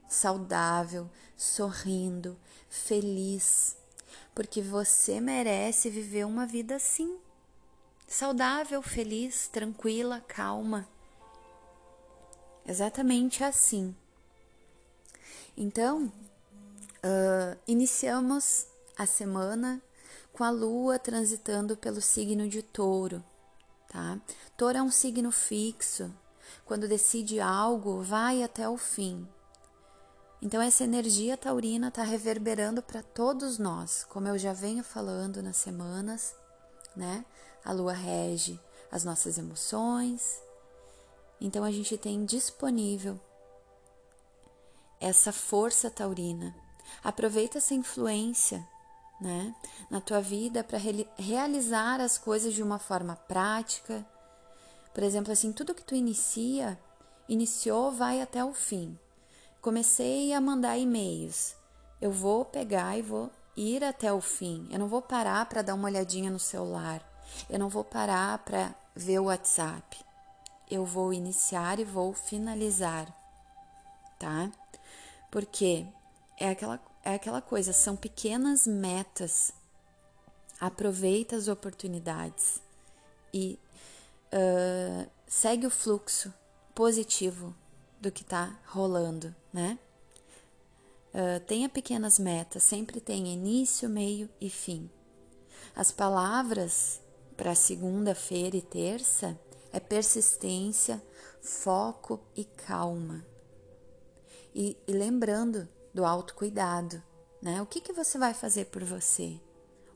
saudável, 0.08 1.10
sorrindo, 1.36 2.38
feliz, 2.68 3.76
porque 4.34 4.60
você 4.60 5.20
merece 5.20 5.88
viver 5.88 6.26
uma 6.26 6.46
vida 6.46 6.76
assim 6.76 7.18
saudável, 8.12 8.82
feliz, 8.82 9.48
tranquila, 9.48 10.22
calma. 10.28 10.86
exatamente 12.66 13.42
assim. 13.42 13.96
Então, 15.56 16.12
uh, 17.02 17.58
iniciamos 17.66 18.66
a 18.96 19.06
semana 19.06 19.82
com 20.32 20.44
a 20.44 20.50
lua 20.50 20.98
transitando 20.98 21.76
pelo 21.76 22.00
signo 22.00 22.48
de 22.48 22.62
touro, 22.62 23.24
tá? 23.88 24.20
Touro 24.56 24.78
é 24.78 24.82
um 24.82 24.90
signo 24.90 25.32
fixo. 25.32 26.14
Quando 26.64 26.86
decide 26.86 27.40
algo, 27.40 28.02
vai 28.02 28.42
até 28.42 28.68
o 28.68 28.76
fim. 28.76 29.26
Então, 30.40 30.60
essa 30.60 30.84
energia 30.84 31.36
taurina 31.36 31.88
está 31.88 32.02
reverberando 32.02 32.82
para 32.82 33.02
todos 33.02 33.58
nós, 33.58 34.04
como 34.04 34.28
eu 34.28 34.36
já 34.36 34.52
venho 34.52 34.84
falando 34.84 35.42
nas 35.42 35.56
semanas, 35.56 36.34
né? 36.94 37.24
A 37.64 37.72
lua 37.72 37.92
rege 37.92 38.60
as 38.90 39.04
nossas 39.04 39.38
emoções. 39.38 40.40
Então, 41.40 41.64
a 41.64 41.70
gente 41.70 41.96
tem 41.96 42.24
disponível 42.24 43.18
essa 45.00 45.32
força 45.32 45.90
taurina. 45.90 46.54
Aproveita 47.02 47.58
essa 47.58 47.74
influência 47.74 48.66
né, 49.20 49.54
na 49.90 50.00
tua 50.00 50.20
vida 50.20 50.62
para 50.62 50.78
re 50.78 51.06
realizar 51.16 52.00
as 52.00 52.18
coisas 52.18 52.54
de 52.54 52.62
uma 52.62 52.78
forma 52.78 53.16
prática. 53.16 54.06
Por 54.92 55.02
exemplo, 55.02 55.32
assim, 55.32 55.52
tudo 55.52 55.74
que 55.74 55.82
tu 55.82 55.94
inicia, 55.94 56.78
iniciou, 57.28 57.90
vai 57.90 58.20
até 58.20 58.44
o 58.44 58.52
fim. 58.52 58.98
Comecei 59.60 60.32
a 60.32 60.40
mandar 60.40 60.76
e-mails. 60.76 61.54
Eu 62.00 62.10
vou 62.10 62.44
pegar 62.44 62.98
e 62.98 63.02
vou 63.02 63.30
ir 63.56 63.82
até 63.84 64.12
o 64.12 64.20
fim. 64.20 64.68
Eu 64.70 64.78
não 64.78 64.88
vou 64.88 65.00
parar 65.00 65.46
para 65.46 65.62
dar 65.62 65.74
uma 65.74 65.88
olhadinha 65.88 66.30
no 66.30 66.38
celular. 66.38 67.11
Eu 67.48 67.58
não 67.58 67.68
vou 67.68 67.84
parar 67.84 68.38
para 68.38 68.74
ver 68.94 69.18
o 69.18 69.24
WhatsApp. 69.24 69.98
Eu 70.70 70.84
vou 70.84 71.12
iniciar 71.12 71.78
e 71.78 71.84
vou 71.84 72.12
finalizar, 72.14 73.06
tá? 74.18 74.50
Porque 75.30 75.86
é 76.38 76.50
aquela, 76.50 76.80
é 77.04 77.14
aquela 77.14 77.42
coisa, 77.42 77.72
são 77.72 77.96
pequenas 77.96 78.66
metas. 78.66 79.52
Aproveita 80.60 81.36
as 81.36 81.48
oportunidades 81.48 82.62
e 83.34 83.58
uh, 84.32 85.10
segue 85.26 85.66
o 85.66 85.70
fluxo 85.70 86.32
positivo 86.74 87.54
do 88.00 88.10
que 88.10 88.22
está 88.22 88.56
rolando, 88.66 89.34
né? 89.52 89.78
Uh, 91.14 91.40
tenha 91.46 91.68
pequenas 91.68 92.18
metas, 92.18 92.62
sempre 92.62 93.00
tem 93.00 93.28
início, 93.28 93.88
meio 93.88 94.30
e 94.40 94.48
fim. 94.48 94.90
As 95.76 95.92
palavras 95.92 97.00
para 97.42 97.56
segunda-feira 97.56 98.56
e 98.56 98.62
terça 98.62 99.36
é 99.72 99.80
persistência, 99.80 101.02
foco 101.40 102.20
e 102.36 102.44
calma. 102.44 103.26
E, 104.54 104.76
e 104.86 104.92
lembrando 104.92 105.68
do 105.92 106.04
autocuidado, 106.04 107.02
né? 107.42 107.60
O 107.60 107.66
que, 107.66 107.80
que 107.80 107.92
você 107.92 108.16
vai 108.16 108.32
fazer 108.32 108.66
por 108.66 108.84
você? 108.84 109.40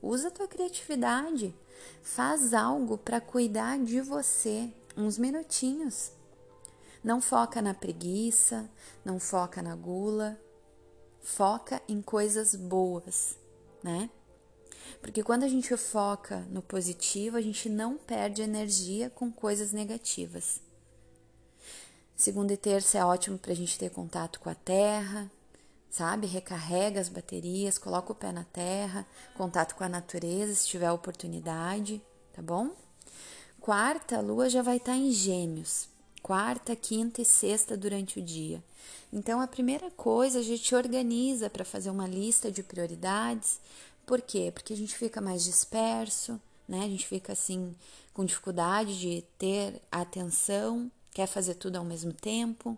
Usa 0.03 0.26
a 0.26 0.31
tua 0.33 0.49
criatividade, 0.49 1.55
faz 2.03 2.53
algo 2.53 2.99
para 2.99 3.21
cuidar 3.21 3.79
de 3.79 4.00
você, 4.00 4.69
uns 4.97 5.17
minutinhos. 5.17 6.11
Não 7.00 7.21
foca 7.21 7.62
na 7.62 7.75
preguiça, 7.75 8.69
não 9.05 9.21
foca 9.21 9.62
na 9.62 9.76
gula, 9.76 10.37
foca 11.23 11.81
em 11.88 12.03
coisas 12.03 12.57
boas, 12.57 13.38
né? 13.85 14.11
Porque 15.00 15.23
quando 15.23 15.45
a 15.45 15.49
gente 15.49 15.76
foca 15.76 16.47
no 16.50 16.62
positivo, 16.62 17.37
a 17.37 17.40
gente 17.40 17.69
não 17.69 17.97
perde 17.97 18.43
energia 18.43 19.11
com 19.11 19.31
coisas 19.31 19.73
negativas. 19.73 20.61
Segunda 22.14 22.52
e 22.52 22.57
terça 22.57 22.99
é 22.99 23.05
ótimo 23.05 23.38
para 23.38 23.52
a 23.52 23.57
gente 23.57 23.78
ter 23.78 23.90
contato 23.90 24.40
com 24.40 24.49
a 24.49 24.55
terra, 24.55 25.31
sabe? 25.90 26.26
Recarrega 26.26 27.00
as 27.00 27.08
baterias, 27.08 27.78
coloca 27.78 28.13
o 28.13 28.15
pé 28.15 28.32
na 28.32 28.45
terra, 28.45 29.06
contato 29.37 29.75
com 29.75 29.84
a 29.84 29.89
natureza, 29.89 30.54
se 30.54 30.67
tiver 30.67 30.91
oportunidade, 30.91 32.02
tá 32.32 32.41
bom? 32.41 32.71
Quarta, 33.61 34.19
a 34.19 34.21
lua 34.21 34.49
já 34.49 34.63
vai 34.63 34.76
estar 34.76 34.93
tá 34.93 34.99
em 34.99 35.11
Gêmeos. 35.11 35.89
Quarta, 36.23 36.75
quinta 36.75 37.23
e 37.23 37.25
sexta 37.25 37.76
durante 37.76 38.19
o 38.19 38.23
dia. 38.23 38.63
Então, 39.13 39.41
a 39.41 39.47
primeira 39.47 39.91
coisa, 39.91 40.41
a 40.41 40.43
gente 40.43 40.75
organiza 40.75 41.49
para 41.49 41.65
fazer 41.65 41.91
uma 41.91 42.06
lista 42.06 42.50
de 42.50 42.63
prioridades. 42.63 43.61
Por 44.06 44.23
quê? 44.23 44.50
Porque 44.54 44.73
a 44.73 44.76
gente 44.76 44.97
fica 44.97 45.21
mais 45.21 45.45
disperso, 45.45 46.40
né? 46.66 46.84
A 46.84 46.88
gente 46.88 47.06
fica 47.06 47.32
assim 47.32 47.75
com 48.14 48.25
dificuldade 48.25 48.99
de 48.99 49.25
ter 49.36 49.82
atenção 49.90 50.90
quer 51.16 51.26
fazer 51.26 51.54
tudo 51.54 51.76
ao 51.76 51.84
mesmo 51.84 52.12
tempo. 52.12 52.76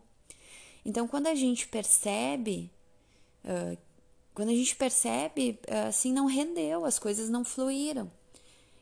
Então, 0.85 1.09
quando 1.09 1.27
a 1.27 1.35
gente 1.35 1.67
percebe, 1.67 2.71
uh, 3.45 3.77
quando 4.33 4.51
a 4.51 4.55
gente 4.55 4.77
percebe, 4.77 5.59
uh, 5.67 5.89
assim, 5.89 6.13
não 6.13 6.27
rendeu, 6.27 6.85
as 6.85 7.01
coisas 7.01 7.29
não 7.29 7.45
fluíram. 7.45 8.09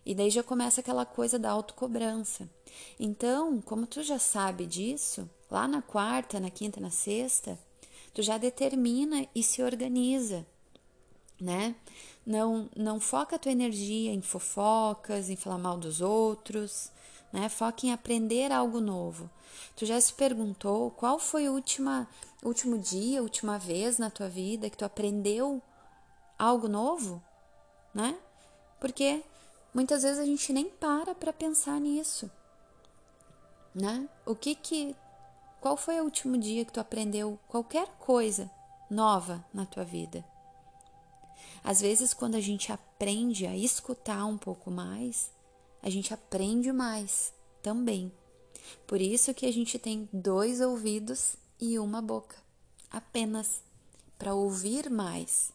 E 0.05 0.15
daí 0.15 0.29
já 0.29 0.43
começa 0.43 0.83
aquela 0.83 1.07
coisa 1.07 1.39
da 1.39 1.51
autocobrança. 1.51 2.47
Então, 3.01 3.63
como 3.63 3.87
tu 3.87 4.03
já 4.03 4.19
sabe 4.19 4.67
disso, 4.67 5.29
lá 5.51 5.67
na 5.67 5.81
quarta, 5.81 6.39
na 6.39 6.51
quinta, 6.51 6.79
na 6.79 6.91
sexta, 6.91 7.59
tu 8.13 8.21
já 8.21 8.37
determina 8.37 9.27
e 9.35 9.43
se 9.43 9.63
organiza, 9.63 10.47
né? 11.41 11.75
Não, 12.25 12.69
não 12.77 12.99
foca 12.99 13.37
a 13.37 13.39
tua 13.39 13.53
energia 13.53 14.13
em 14.13 14.21
fofocas, 14.21 15.29
em 15.29 15.37
falar 15.37 15.59
mal 15.59 15.77
dos 15.77 16.01
outros, 16.01 16.91
né? 17.33 17.49
Foca 17.49 17.87
em 17.87 17.93
aprender 17.93 18.51
algo 18.53 18.81
novo. 18.81 19.31
Tu 19.77 19.87
já 19.87 20.01
se 20.01 20.13
perguntou 20.13 20.91
qual 20.91 21.19
foi 21.19 21.49
o 21.49 21.53
última, 21.53 22.09
último 22.43 22.79
dia, 22.79 23.23
última 23.23 23.59
vez 23.59 23.99
na 23.99 24.11
tua 24.11 24.29
vida 24.29 24.71
que 24.71 24.77
tu 24.77 24.85
aprendeu 24.85 25.63
algo 26.39 26.69
novo, 26.69 27.23
né? 27.95 28.17
Porque 28.81 29.23
muitas 29.73 30.03
vezes 30.03 30.19
a 30.19 30.25
gente 30.25 30.53
nem 30.53 30.69
para 30.69 31.15
para 31.15 31.33
pensar 31.33 31.81
nisso, 31.81 32.31
né? 33.75 34.09
O 34.25 34.35
que 34.35 34.55
que 34.55 34.97
qual 35.61 35.77
foi 35.77 36.01
o 36.01 36.05
último 36.05 36.39
dia 36.39 36.65
que 36.65 36.73
tu 36.73 36.81
aprendeu 36.81 37.39
qualquer 37.49 37.89
coisa 37.99 38.51
nova 38.91 39.45
na 39.53 39.67
tua 39.67 39.85
vida? 39.85 40.25
Às 41.67 41.81
vezes, 41.81 42.15
quando 42.15 42.37
a 42.37 42.41
gente 42.41 42.71
aprende 42.71 43.45
a 43.45 43.57
escutar 43.57 44.25
um 44.25 44.39
pouco 44.39 44.71
mais, 44.71 45.33
a 45.83 45.91
gente 45.91 46.15
aprende 46.15 46.71
mais 46.71 47.33
também. 47.61 48.13
Por 48.87 49.01
isso 49.01 49.35
que 49.35 49.45
a 49.45 49.53
gente 49.53 49.77
tem 49.77 50.09
dois 50.13 50.61
ouvidos 50.61 51.35
e 51.61 51.77
uma 51.77 52.01
boca, 52.01 52.37
apenas 52.89 53.61
para 54.17 54.33
ouvir 54.33 54.89
mais. 54.89 55.51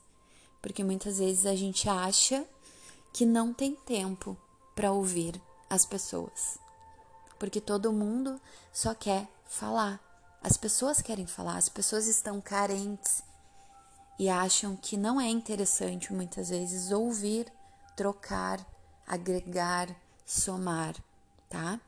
Porque 0.61 0.83
muitas 0.83 1.19
vezes 1.19 1.45
a 1.45 1.55
gente 1.55 1.87
acha 1.87 2.45
que 3.13 3.25
não 3.25 3.53
tem 3.53 3.73
tempo 3.73 4.37
para 4.75 4.91
ouvir 4.91 5.41
as 5.69 5.85
pessoas. 5.85 6.59
Porque 7.39 7.61
todo 7.61 7.93
mundo 7.93 8.37
só 8.73 8.93
quer 8.93 9.29
falar. 9.45 9.97
As 10.43 10.57
pessoas 10.57 11.01
querem 11.01 11.25
falar, 11.25 11.55
as 11.55 11.69
pessoas 11.69 12.05
estão 12.05 12.41
carentes 12.41 13.23
e 14.21 14.29
acham 14.29 14.75
que 14.75 14.95
não 14.95 15.19
é 15.19 15.27
interessante 15.27 16.13
muitas 16.13 16.49
vezes 16.49 16.91
ouvir, 16.91 17.51
trocar, 17.95 18.63
agregar, 19.07 19.89
somar, 20.23 20.93
tá? 21.49 21.81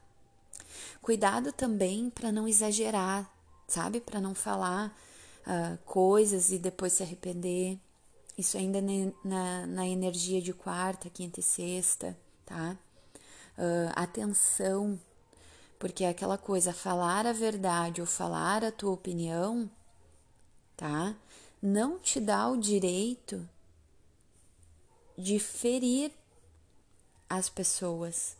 Cuidado 1.00 1.54
também 1.54 2.10
para 2.10 2.32
não 2.32 2.48
exagerar, 2.48 3.32
sabe? 3.68 4.02
Para 4.02 4.20
não 4.20 4.34
falar 4.34 4.98
uh, 5.42 5.78
coisas 5.86 6.52
e 6.52 6.58
depois 6.58 6.94
se 6.94 7.04
arrepender. 7.04 7.78
Isso 8.36 8.58
ainda 8.58 8.82
na, 9.24 9.68
na 9.68 9.88
energia 9.88 10.42
de 10.42 10.54
quarta, 10.54 11.12
quinta 11.12 11.40
e 11.40 11.44
sexta, 11.44 12.18
tá? 12.48 12.76
Uh, 13.56 13.94
atenção, 13.96 15.00
porque 15.78 16.04
é 16.04 16.10
aquela 16.10 16.40
coisa, 16.40 16.74
falar 16.74 17.28
a 17.28 17.32
verdade 17.32 18.02
ou 18.02 18.08
falar 18.08 18.64
a 18.64 18.72
tua 18.72 18.92
opinião, 18.92 19.70
tá? 20.76 21.16
Não 21.66 21.98
te 21.98 22.20
dá 22.20 22.50
o 22.50 22.58
direito 22.58 23.50
de 25.18 25.40
ferir 25.40 26.12
as 27.30 27.48
pessoas, 27.48 28.36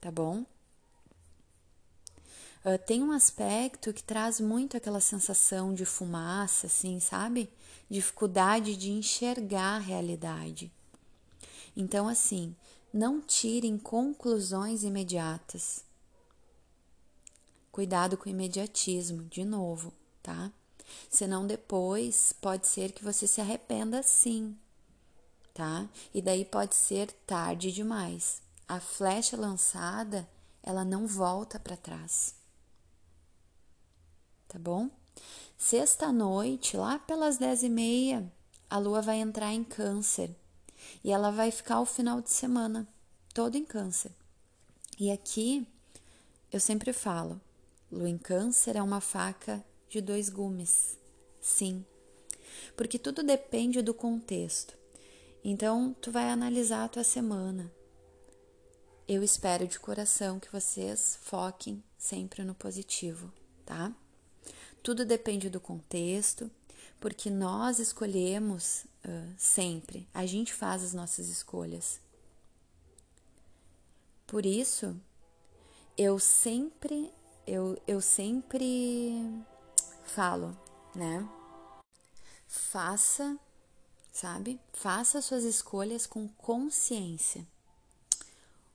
tá 0.00 0.08
bom? 0.08 0.46
Uh, 2.64 2.78
tem 2.86 3.02
um 3.02 3.10
aspecto 3.10 3.92
que 3.92 4.04
traz 4.04 4.38
muito 4.38 4.76
aquela 4.76 5.00
sensação 5.00 5.74
de 5.74 5.84
fumaça, 5.84 6.68
assim, 6.68 7.00
sabe? 7.00 7.50
Dificuldade 7.90 8.76
de 8.76 8.92
enxergar 8.92 9.74
a 9.74 9.80
realidade. 9.80 10.70
Então, 11.76 12.06
assim, 12.06 12.54
não 12.92 13.20
tirem 13.20 13.76
conclusões 13.78 14.84
imediatas. 14.84 15.84
Cuidado 17.72 18.16
com 18.16 18.26
o 18.26 18.32
imediatismo, 18.32 19.24
de 19.24 19.44
novo, 19.44 19.92
tá? 20.22 20.52
Senão 21.08 21.46
depois 21.46 22.32
pode 22.40 22.66
ser 22.66 22.92
que 22.92 23.04
você 23.04 23.26
se 23.26 23.40
arrependa 23.40 24.02
sim, 24.02 24.56
tá? 25.52 25.88
E 26.12 26.20
daí 26.20 26.44
pode 26.44 26.74
ser 26.74 27.10
tarde 27.26 27.72
demais. 27.72 28.42
A 28.68 28.80
flecha 28.80 29.36
lançada, 29.36 30.28
ela 30.62 30.84
não 30.84 31.06
volta 31.06 31.58
para 31.58 31.76
trás 31.76 32.34
tá 34.54 34.58
bom? 34.60 34.88
Sexta 35.58 36.12
noite, 36.12 36.76
lá 36.76 36.96
pelas 36.96 37.38
dez 37.38 37.64
e 37.64 37.68
meia, 37.68 38.32
a 38.70 38.78
lua 38.78 39.02
vai 39.02 39.16
entrar 39.16 39.52
em 39.52 39.64
câncer 39.64 40.30
e 41.02 41.10
ela 41.10 41.32
vai 41.32 41.50
ficar 41.50 41.80
o 41.80 41.86
final 41.86 42.20
de 42.20 42.30
semana 42.30 42.86
todo 43.34 43.56
em 43.56 43.64
câncer. 43.64 44.12
E 44.96 45.10
aqui 45.10 45.66
eu 46.52 46.60
sempre 46.60 46.92
falo, 46.92 47.40
lua 47.90 48.08
em 48.08 48.16
câncer 48.16 48.76
é 48.76 48.82
uma 48.82 49.00
faca 49.00 49.64
de 49.94 50.00
dois 50.00 50.28
gumes. 50.28 50.98
Sim, 51.40 51.84
porque 52.76 52.98
tudo 52.98 53.22
depende 53.22 53.80
do 53.80 53.94
contexto. 53.94 54.76
Então, 55.44 55.94
tu 56.00 56.10
vai 56.10 56.30
analisar 56.30 56.84
a 56.84 56.88
tua 56.88 57.04
semana. 57.04 57.70
Eu 59.06 59.22
espero 59.22 59.68
de 59.68 59.78
coração 59.78 60.40
que 60.40 60.50
vocês 60.50 61.18
foquem 61.22 61.80
sempre 61.96 62.42
no 62.42 62.54
positivo, 62.54 63.32
tá? 63.64 63.94
Tudo 64.82 65.04
depende 65.04 65.48
do 65.48 65.60
contexto, 65.60 66.50
porque 66.98 67.30
nós 67.30 67.78
escolhemos 67.78 68.84
uh, 69.04 69.34
sempre, 69.36 70.08
a 70.12 70.26
gente 70.26 70.52
faz 70.52 70.82
as 70.82 70.92
nossas 70.92 71.28
escolhas. 71.28 72.00
Por 74.26 74.44
isso, 74.44 74.96
eu 75.96 76.18
sempre, 76.18 77.12
eu, 77.46 77.80
eu 77.86 78.00
sempre 78.00 79.44
falo, 80.04 80.56
né? 80.94 81.28
Faça, 82.46 83.38
sabe? 84.12 84.60
Faça 84.72 85.20
suas 85.20 85.44
escolhas 85.44 86.06
com 86.06 86.28
consciência. 86.28 87.46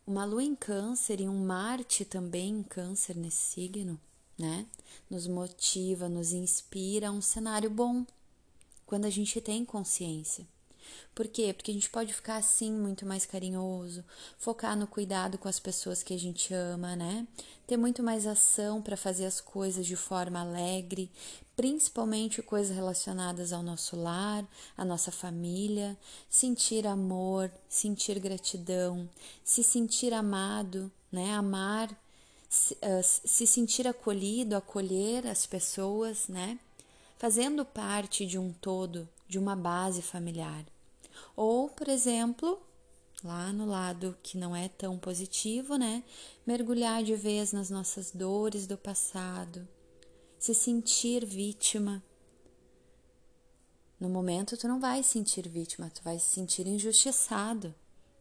Uma 0.06 0.26
lua 0.26 0.44
em 0.44 0.56
câncer 0.56 1.22
e 1.22 1.30
um 1.30 1.46
Marte 1.46 2.04
também 2.04 2.50
em 2.50 2.64
câncer 2.64 3.16
nesse 3.16 3.38
signo, 3.38 4.00
né? 4.38 4.66
Nos 5.10 5.28
motiva, 5.28 6.10
nos 6.10 6.34
inspira 6.34 7.10
a 7.10 7.12
um 7.12 7.22
cenário 7.22 7.70
bom 7.70 8.06
quando 8.86 9.06
a 9.06 9.10
gente 9.10 9.40
tem 9.40 9.64
consciência. 9.64 10.48
Por 11.14 11.28
quê? 11.28 11.54
Porque 11.54 11.72
a 11.72 11.74
gente 11.74 11.90
pode 11.90 12.14
ficar 12.14 12.38
assim 12.38 12.72
muito 12.72 13.06
mais 13.06 13.26
carinhoso, 13.26 14.04
focar 14.38 14.78
no 14.78 14.88
cuidado 14.88 15.38
com 15.38 15.48
as 15.48 15.60
pessoas 15.60 16.02
que 16.02 16.14
a 16.14 16.20
gente 16.20 16.54
ama, 16.54 16.96
né? 16.96 17.28
Ter 17.68 17.78
muito 17.78 18.02
mais 18.02 18.26
ação 18.26 18.82
para 18.82 18.96
fazer 18.96 19.26
as 19.26 19.42
coisas 19.42 19.86
de 19.86 19.96
forma 19.96 20.40
alegre, 20.40 21.12
principalmente 21.56 22.42
coisas 22.42 22.74
relacionadas 22.74 23.52
ao 23.52 23.62
nosso 23.62 23.98
lar, 23.98 24.48
à 24.78 24.86
nossa 24.86 25.12
família, 25.12 25.98
sentir 26.30 26.88
amor, 26.88 27.52
sentir 27.68 28.18
gratidão, 28.20 29.10
se 29.44 29.62
sentir 29.62 30.14
amado, 30.14 30.90
né? 31.12 31.34
Amar, 31.34 31.90
se, 32.48 32.78
se 33.04 33.46
sentir 33.46 33.88
acolhido, 33.88 34.56
acolher 34.56 35.28
as 35.28 35.46
pessoas, 35.46 36.28
né? 36.30 36.58
Fazendo 37.18 37.66
parte 37.66 38.26
de 38.26 38.40
um 38.40 38.54
todo, 38.54 39.08
de 39.28 39.38
uma 39.38 39.56
base 39.56 40.02
familiar. 40.02 40.66
Ou, 41.36 41.70
por 41.70 41.88
exemplo, 41.88 42.62
lá 43.24 43.52
no 43.52 43.66
lado 43.66 44.18
que 44.24 44.38
não 44.38 44.56
é 44.56 44.70
tão 44.70 44.98
positivo, 44.98 45.76
né? 45.76 46.04
Mergulhar 46.46 47.04
de 47.04 47.16
vez 47.16 47.52
nas 47.52 47.70
nossas 47.70 48.12
dores 48.12 48.66
do 48.66 48.78
passado 48.78 49.68
se 50.40 50.54
sentir 50.56 51.26
vítima. 51.26 52.02
No 54.00 54.10
momento 54.10 54.56
tu 54.56 54.68
não 54.68 54.80
vai 54.80 55.04
sentir 55.04 55.48
vítima, 55.50 55.92
tu 55.94 56.02
vai 56.02 56.18
se 56.18 56.28
sentir 56.30 56.66
injustiçado, 56.66 57.76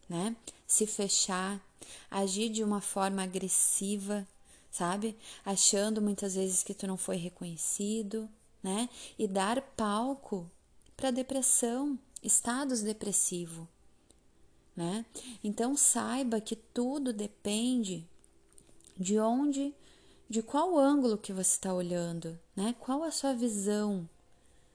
né? 0.09 0.37
Se 0.67 0.85
fechar, 0.87 1.65
agir 2.11 2.49
de 2.49 2.65
uma 2.65 2.81
forma 2.81 3.23
agressiva, 3.23 4.27
sabe? 4.71 5.17
Achando 5.45 6.03
muitas 6.03 6.35
vezes 6.35 6.65
que 6.65 6.75
tu 6.75 6.89
não 6.89 6.97
foi 6.97 7.17
reconhecido, 7.17 8.29
né? 8.61 8.89
E 9.17 9.29
dar 9.29 9.63
palco 9.63 10.51
para 10.97 11.13
depressão, 11.13 11.97
estados 12.23 12.83
depressivos, 12.83 13.67
né? 14.77 15.05
Então 15.43 15.77
saiba 15.77 16.41
que 16.41 16.57
tudo 16.57 17.13
depende 17.13 18.09
de 18.97 19.19
onde 19.19 19.75
de 20.29 20.43
qual 20.43 20.79
ângulo 20.79 21.17
que 21.17 21.33
você 21.33 21.53
está 21.53 21.73
olhando, 21.73 22.39
né? 22.55 22.75
Qual 22.79 23.03
a 23.03 23.11
sua 23.11 23.33
visão 23.33 24.09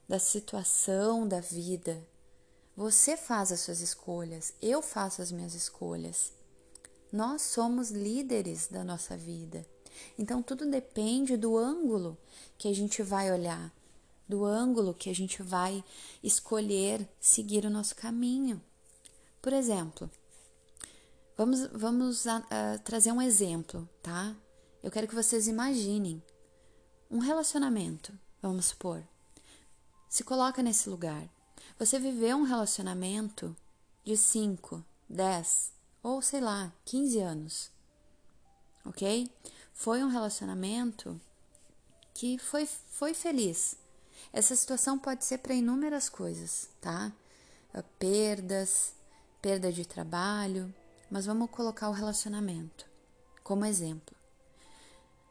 da 0.08 0.18
situação 0.18 1.28
da 1.28 1.40
vida? 1.40 2.04
Você 2.76 3.16
faz 3.16 3.52
as 3.52 3.60
suas 3.60 3.80
escolhas, 3.80 4.52
eu 4.60 4.82
faço 4.82 5.22
as 5.22 5.30
minhas 5.30 5.54
escolhas. 5.54 6.32
Nós 7.12 7.42
somos 7.42 7.90
líderes 7.90 8.66
da 8.66 8.82
nossa 8.82 9.16
vida. 9.16 9.64
Então 10.18 10.42
tudo 10.42 10.68
depende 10.68 11.36
do 11.36 11.56
ângulo 11.56 12.18
que 12.58 12.66
a 12.66 12.74
gente 12.74 13.00
vai 13.00 13.30
olhar, 13.30 13.72
do 14.28 14.44
ângulo 14.44 14.94
que 14.94 15.10
a 15.10 15.14
gente 15.14 15.42
vai 15.42 15.84
escolher 16.22 17.08
seguir 17.20 17.64
o 17.64 17.70
nosso 17.70 17.94
caminho. 17.94 18.60
Por 19.42 19.52
exemplo, 19.52 20.10
vamos, 21.36 21.66
vamos 21.72 22.26
a, 22.26 22.36
a, 22.50 22.78
trazer 22.78 23.12
um 23.12 23.20
exemplo, 23.20 23.88
tá? 24.02 24.34
eu 24.84 24.90
quero 24.90 25.08
que 25.08 25.14
vocês 25.14 25.48
imaginem 25.48 26.22
um 27.10 27.18
relacionamento, 27.18 28.12
vamos 28.42 28.66
supor. 28.66 29.02
Se 30.10 30.22
coloca 30.22 30.62
nesse 30.62 30.90
lugar. 30.90 31.26
Você 31.78 31.98
viveu 31.98 32.36
um 32.36 32.42
relacionamento 32.42 33.56
de 34.04 34.16
5, 34.16 34.84
10 35.08 35.72
ou 36.02 36.20
sei 36.20 36.40
lá, 36.40 36.70
15 36.84 37.18
anos. 37.18 37.70
OK? 38.84 39.30
Foi 39.72 40.04
um 40.04 40.08
relacionamento 40.08 41.18
que 42.12 42.38
foi 42.38 42.66
foi 42.66 43.14
feliz. 43.14 43.78
Essa 44.32 44.56
situação 44.56 44.98
pode 44.98 45.24
ser 45.24 45.38
para 45.38 45.54
inúmeras 45.54 46.08
coisas, 46.08 46.68
tá? 46.80 47.12
Ah, 47.72 47.82
perdas, 47.98 48.92
perda 49.40 49.72
de 49.72 49.84
trabalho, 49.84 50.72
mas 51.10 51.26
vamos 51.26 51.50
colocar 51.50 51.88
o 51.88 51.92
relacionamento 51.92 52.86
como 53.42 53.64
exemplo. 53.64 54.14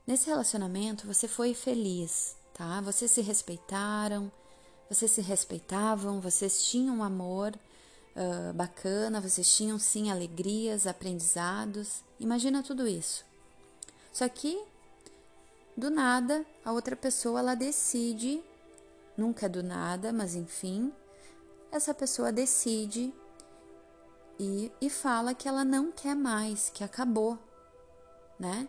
Nesse 0.06 0.28
relacionamento 0.28 1.08
você 1.08 1.28
foi 1.28 1.54
feliz, 1.54 2.36
tá? 2.54 2.80
Vocês 2.82 3.10
se 3.10 3.22
respeitaram, 3.22 4.32
vocês 4.90 5.12
se 5.12 5.22
respeitavam, 5.22 6.22
vocês 6.22 6.66
tinham 6.66 6.98
um 6.98 7.04
amor 7.04 7.58
uh, 8.16 8.54
bacana, 8.54 9.20
vocês 9.20 9.56
tinham 9.56 9.80
sim 9.80 10.12
alegrias, 10.12 10.86
aprendizados. 10.86 12.04
Imagina 12.20 12.62
tudo 12.62 12.88
isso. 12.88 13.26
Só 14.12 14.30
que 14.30 14.62
do 15.76 15.90
nada 15.90 16.46
a 16.64 16.72
outra 16.72 16.96
pessoa 16.96 17.40
ela 17.40 17.56
decide, 17.56 18.44
nunca 19.18 19.46
é 19.46 19.50
do 19.50 19.64
nada, 19.64 20.12
mas 20.12 20.36
enfim, 20.36 20.92
essa 21.72 21.94
pessoa 21.94 22.32
decide 22.32 23.14
e, 24.40 24.72
e 24.82 24.90
fala 24.90 25.34
que 25.34 25.48
ela 25.48 25.64
não 25.64 25.92
quer 25.92 26.16
mais, 26.16 26.70
que 26.70 26.84
acabou, 26.84 27.38
né? 28.40 28.68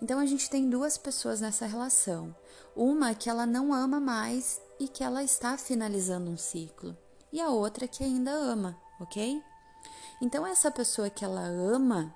Então 0.00 0.18
a 0.18 0.26
gente 0.26 0.50
tem 0.50 0.68
duas 0.68 0.98
pessoas 0.98 1.40
nessa 1.40 1.66
relação. 1.66 2.34
Uma 2.74 3.14
que 3.14 3.30
ela 3.30 3.46
não 3.46 3.72
ama 3.72 3.98
mais 3.98 4.60
e 4.78 4.88
que 4.88 5.02
ela 5.02 5.22
está 5.22 5.56
finalizando 5.56 6.30
um 6.30 6.36
ciclo, 6.36 6.96
e 7.32 7.40
a 7.40 7.48
outra 7.48 7.88
que 7.88 8.04
ainda 8.04 8.30
ama, 8.30 8.76
ok? 9.00 9.42
Então 10.20 10.46
essa 10.46 10.70
pessoa 10.70 11.08
que 11.08 11.24
ela 11.24 11.42
ama 11.42 12.14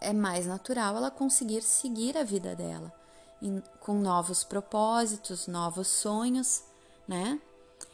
é 0.00 0.12
mais 0.12 0.46
natural 0.46 0.96
ela 0.96 1.10
conseguir 1.10 1.62
seguir 1.62 2.16
a 2.16 2.22
vida 2.22 2.54
dela 2.54 3.05
com 3.80 3.94
novos 3.94 4.42
propósitos, 4.42 5.46
novos 5.46 5.88
sonhos, 5.88 6.62
né? 7.06 7.40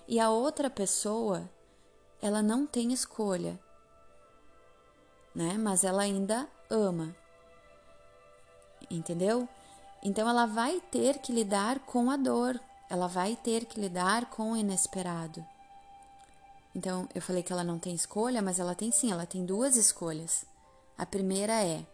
E 0.07 0.21
a 0.21 0.31
outra 0.31 0.71
pessoa, 0.71 1.49
ela 2.21 2.43
não 2.43 2.67
tem 2.67 2.93
escolha, 2.93 3.59
né? 5.35 5.57
Mas 5.59 5.85
ela 5.85 6.03
ainda 6.03 6.49
ama 6.71 7.15
entendeu? 8.91 9.49
Então 10.03 10.29
ela 10.29 10.47
vai 10.47 10.81
ter 10.91 11.19
que 11.19 11.33
lidar 11.33 11.79
com 11.81 12.11
a 12.11 12.17
dor, 12.17 12.61
ela 12.91 13.07
vai 13.07 13.37
ter 13.37 13.65
que 13.65 13.81
lidar 13.81 14.27
com 14.27 14.53
o 14.53 14.57
inesperado. 14.57 15.45
Então 16.75 17.09
eu 17.15 17.21
falei 17.21 17.43
que 17.43 17.53
ela 17.53 17.65
não 17.65 17.79
tem 17.79 17.95
escolha, 17.95 18.43
mas 18.43 18.59
ela 18.59 18.75
tem 18.75 18.91
sim, 18.91 19.13
ela 19.13 19.27
tem 19.27 19.45
duas 19.45 19.77
escolhas. 19.77 20.45
A 20.97 21.07
primeira 21.07 21.63
é, 21.63 21.85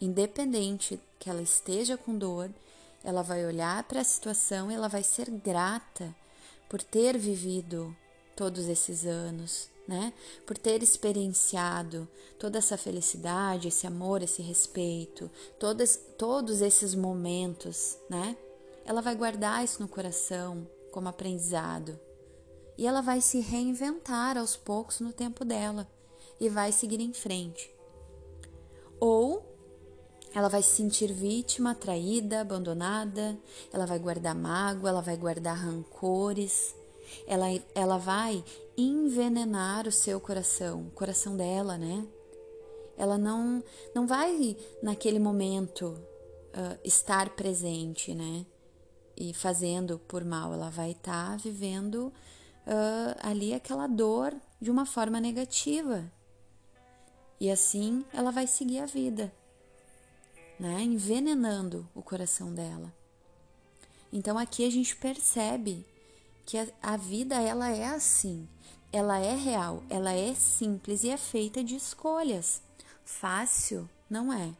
independente 0.00 1.00
que 1.18 1.30
ela 1.30 1.42
esteja 1.42 1.96
com 1.96 2.16
dor, 2.16 2.50
ela 3.02 3.22
vai 3.22 3.46
olhar 3.46 3.84
para 3.84 4.00
a 4.00 4.04
situação 4.04 4.70
e 4.70 4.74
ela 4.74 4.88
vai 4.88 5.02
ser 5.02 5.30
grata 5.30 6.14
por 6.68 6.82
ter 6.82 7.16
vivido 7.16 7.96
todos 8.34 8.66
esses 8.66 9.06
anos, 9.06 9.70
né? 9.86 10.12
Por 10.44 10.58
ter 10.58 10.82
experienciado 10.82 12.08
toda 12.38 12.58
essa 12.58 12.76
felicidade, 12.76 13.68
esse 13.68 13.86
amor, 13.86 14.22
esse 14.22 14.42
respeito, 14.42 15.30
todos, 16.18 16.60
esses 16.60 16.94
momentos, 16.94 17.96
né? 18.10 18.36
Ela 18.84 19.00
vai 19.00 19.14
guardar 19.14 19.64
isso 19.64 19.80
no 19.80 19.88
coração 19.88 20.68
como 20.90 21.08
aprendizado. 21.08 21.98
E 22.76 22.86
ela 22.86 23.00
vai 23.00 23.20
se 23.20 23.40
reinventar 23.40 24.36
aos 24.36 24.56
poucos 24.56 25.00
no 25.00 25.12
tempo 25.12 25.44
dela 25.44 25.88
e 26.38 26.48
vai 26.48 26.72
seguir 26.72 27.00
em 27.00 27.12
frente. 27.12 27.72
Ou 29.00 29.55
ela 30.36 30.50
vai 30.50 30.62
se 30.62 30.76
sentir 30.76 31.10
vítima, 31.14 31.74
traída, 31.74 32.42
abandonada, 32.42 33.38
ela 33.72 33.86
vai 33.86 33.98
guardar 33.98 34.34
mágoa, 34.34 34.90
ela 34.90 35.00
vai 35.00 35.16
guardar 35.16 35.56
rancores, 35.56 36.76
ela, 37.26 37.46
ela 37.74 37.96
vai 37.96 38.44
envenenar 38.76 39.88
o 39.88 39.90
seu 39.92 40.20
coração, 40.20 40.88
o 40.88 40.90
coração 40.90 41.38
dela, 41.38 41.78
né? 41.78 42.06
Ela 42.98 43.16
não, 43.16 43.64
não 43.94 44.06
vai 44.06 44.54
naquele 44.82 45.18
momento 45.18 45.86
uh, 45.86 46.78
estar 46.84 47.30
presente, 47.30 48.14
né? 48.14 48.44
E 49.16 49.32
fazendo 49.32 49.98
por 50.00 50.22
mal, 50.22 50.52
ela 50.52 50.68
vai 50.68 50.90
estar 50.90 51.30
tá 51.30 51.36
vivendo 51.38 52.12
uh, 52.66 53.16
ali 53.22 53.54
aquela 53.54 53.86
dor 53.86 54.34
de 54.60 54.70
uma 54.70 54.84
forma 54.84 55.18
negativa. 55.18 56.12
E 57.40 57.50
assim 57.50 58.04
ela 58.12 58.30
vai 58.30 58.46
seguir 58.46 58.80
a 58.80 58.86
vida 58.86 59.32
né? 60.58 60.82
envenenando 60.82 61.88
o 61.94 62.02
coração 62.02 62.52
dela. 62.52 62.92
Então 64.12 64.38
aqui 64.38 64.64
a 64.66 64.70
gente 64.70 64.96
percebe 64.96 65.84
que 66.44 66.56
a, 66.58 66.68
a 66.82 66.96
vida 66.96 67.40
ela 67.40 67.70
é 67.70 67.86
assim, 67.86 68.48
ela 68.92 69.18
é 69.18 69.34
real, 69.34 69.82
ela 69.90 70.12
é 70.12 70.34
simples 70.34 71.04
e 71.04 71.10
é 71.10 71.16
feita 71.16 71.62
de 71.62 71.76
escolhas. 71.76 72.62
Fácil 73.04 73.88
não 74.08 74.32
é, 74.32 74.54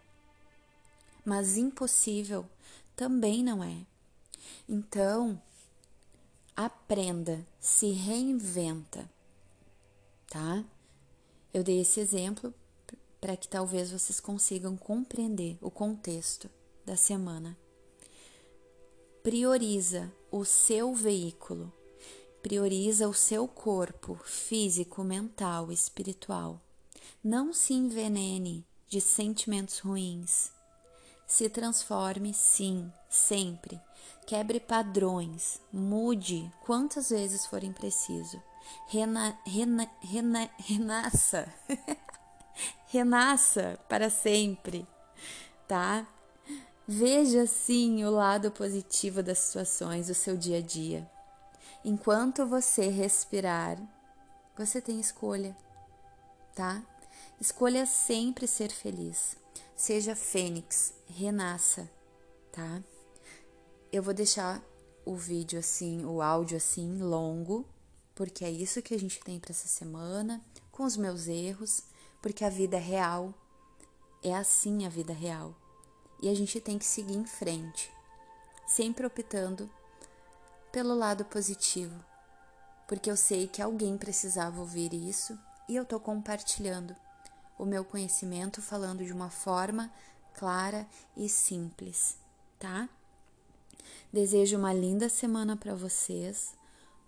mas 1.25 1.57
impossível 1.57 2.47
também 2.95 3.43
não 3.43 3.63
é. 3.63 3.77
Então, 4.69 5.41
aprenda, 6.57 7.47
se 7.61 7.91
reinventa, 7.91 9.09
tá? 10.29 10.65
Eu 11.53 11.63
dei 11.63 11.81
esse 11.81 12.01
exemplo 12.01 12.55
para 13.21 13.37
que 13.37 13.49
talvez 13.49 13.91
vocês 13.91 14.21
consigam 14.21 14.77
compreender 14.77 15.59
o 15.61 15.71
contexto 15.71 16.51
da 16.85 16.97
semana. 16.97 17.57
Prioriza 19.23 20.13
o 20.31 20.45
seu 20.45 20.95
veículo, 20.95 21.73
prioriza 22.43 23.09
o 23.09 23.15
seu 23.15 23.49
corpo 23.49 24.15
físico, 24.25 25.03
mental, 25.03 25.73
espiritual. 25.73 26.61
Não 27.23 27.53
se 27.53 27.75
envenene 27.75 28.65
de 28.89 29.01
sentimentos 29.01 29.81
ruins. 29.81 30.53
Se 31.27 31.49
transforme, 31.49 32.33
sim, 32.33 32.93
sempre. 33.11 33.81
Quebre 34.27 34.61
padrões, 34.61 35.61
mude 35.73 36.49
quantas 36.65 37.11
vezes 37.11 37.47
forem 37.47 37.73
preciso. 37.73 38.41
Rena, 38.87 39.37
rena, 39.45 39.91
rena, 40.01 40.51
renasça. 40.59 41.53
renasça 42.89 43.79
para 43.89 44.09
sempre, 44.11 44.87
tá? 45.67 46.07
Veja 46.87 47.47
sim 47.47 48.05
o 48.05 48.11
lado 48.11 48.51
positivo 48.51 49.23
das 49.23 49.39
situações 49.39 50.07
do 50.07 50.15
seu 50.15 50.37
dia 50.37 50.59
a 50.59 50.63
dia. 50.63 51.11
Enquanto 51.85 52.47
você 52.47 52.89
respirar, 52.89 53.77
você 54.57 54.81
tem 54.81 55.01
escolha, 55.01 55.57
tá? 56.55 56.83
Escolha 57.41 57.85
sempre 57.87 58.47
ser 58.47 58.71
feliz. 58.71 59.37
Seja 59.75 60.17
fênix, 60.17 60.95
renasça, 61.09 61.91
tá? 62.53 62.83
Eu 63.93 64.03
vou 64.03 64.15
deixar 64.15 64.63
o 65.05 65.15
vídeo 65.15 65.59
assim, 65.59 66.05
o 66.05 66.23
áudio 66.23 66.57
assim 66.57 66.99
longo, 66.99 67.67
porque 68.15 68.45
é 68.45 68.51
isso 68.51 68.81
que 68.81 68.95
a 68.95 68.99
gente 68.99 69.21
tem 69.21 69.39
para 69.39 69.53
essa 69.53 69.69
semana, 69.69 70.43
com 70.73 70.85
os 70.85 70.97
meus 70.97 71.29
erros 71.29 71.83
porque 72.27 72.45
a 72.45 72.51
vida 72.51 72.77
real. 72.77 73.33
É 74.21 74.35
assim 74.35 74.85
a 74.85 74.89
vida 74.89 75.13
real. 75.13 75.55
E 76.21 76.29
a 76.29 76.35
gente 76.35 76.61
tem 76.61 76.77
que 76.77 76.85
seguir 76.85 77.15
em 77.15 77.25
frente, 77.25 77.89
sempre 78.67 79.07
optando 79.07 79.71
pelo 80.73 80.93
lado 80.93 81.25
positivo, 81.25 81.95
porque 82.89 83.09
eu 83.09 83.17
sei 83.17 83.47
que 83.47 83.63
alguém 83.63 83.97
precisava 83.97 84.59
ouvir 84.59 84.93
isso 84.93 85.39
e 85.69 85.77
eu 85.77 85.85
estou 85.85 86.01
compartilhando 86.01 86.97
o 87.57 87.65
meu 87.65 87.85
conhecimento 87.85 88.61
falando 88.61 89.05
de 89.05 89.13
uma 89.13 89.31
forma 89.31 89.89
clara 90.35 90.85
e 91.17 91.29
simples, 91.29 92.19
tá? 92.59 92.89
Desejo 94.13 94.59
uma 94.59 94.73
linda 94.73 95.09
semana 95.09 95.57
para 95.57 95.77
vocês, 95.77 96.57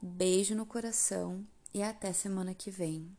beijo 0.01 0.55
no 0.55 0.65
coração 0.65 1.45
e 1.75 1.83
até 1.83 2.13
semana 2.13 2.55
que 2.55 2.71
vem. 2.71 3.18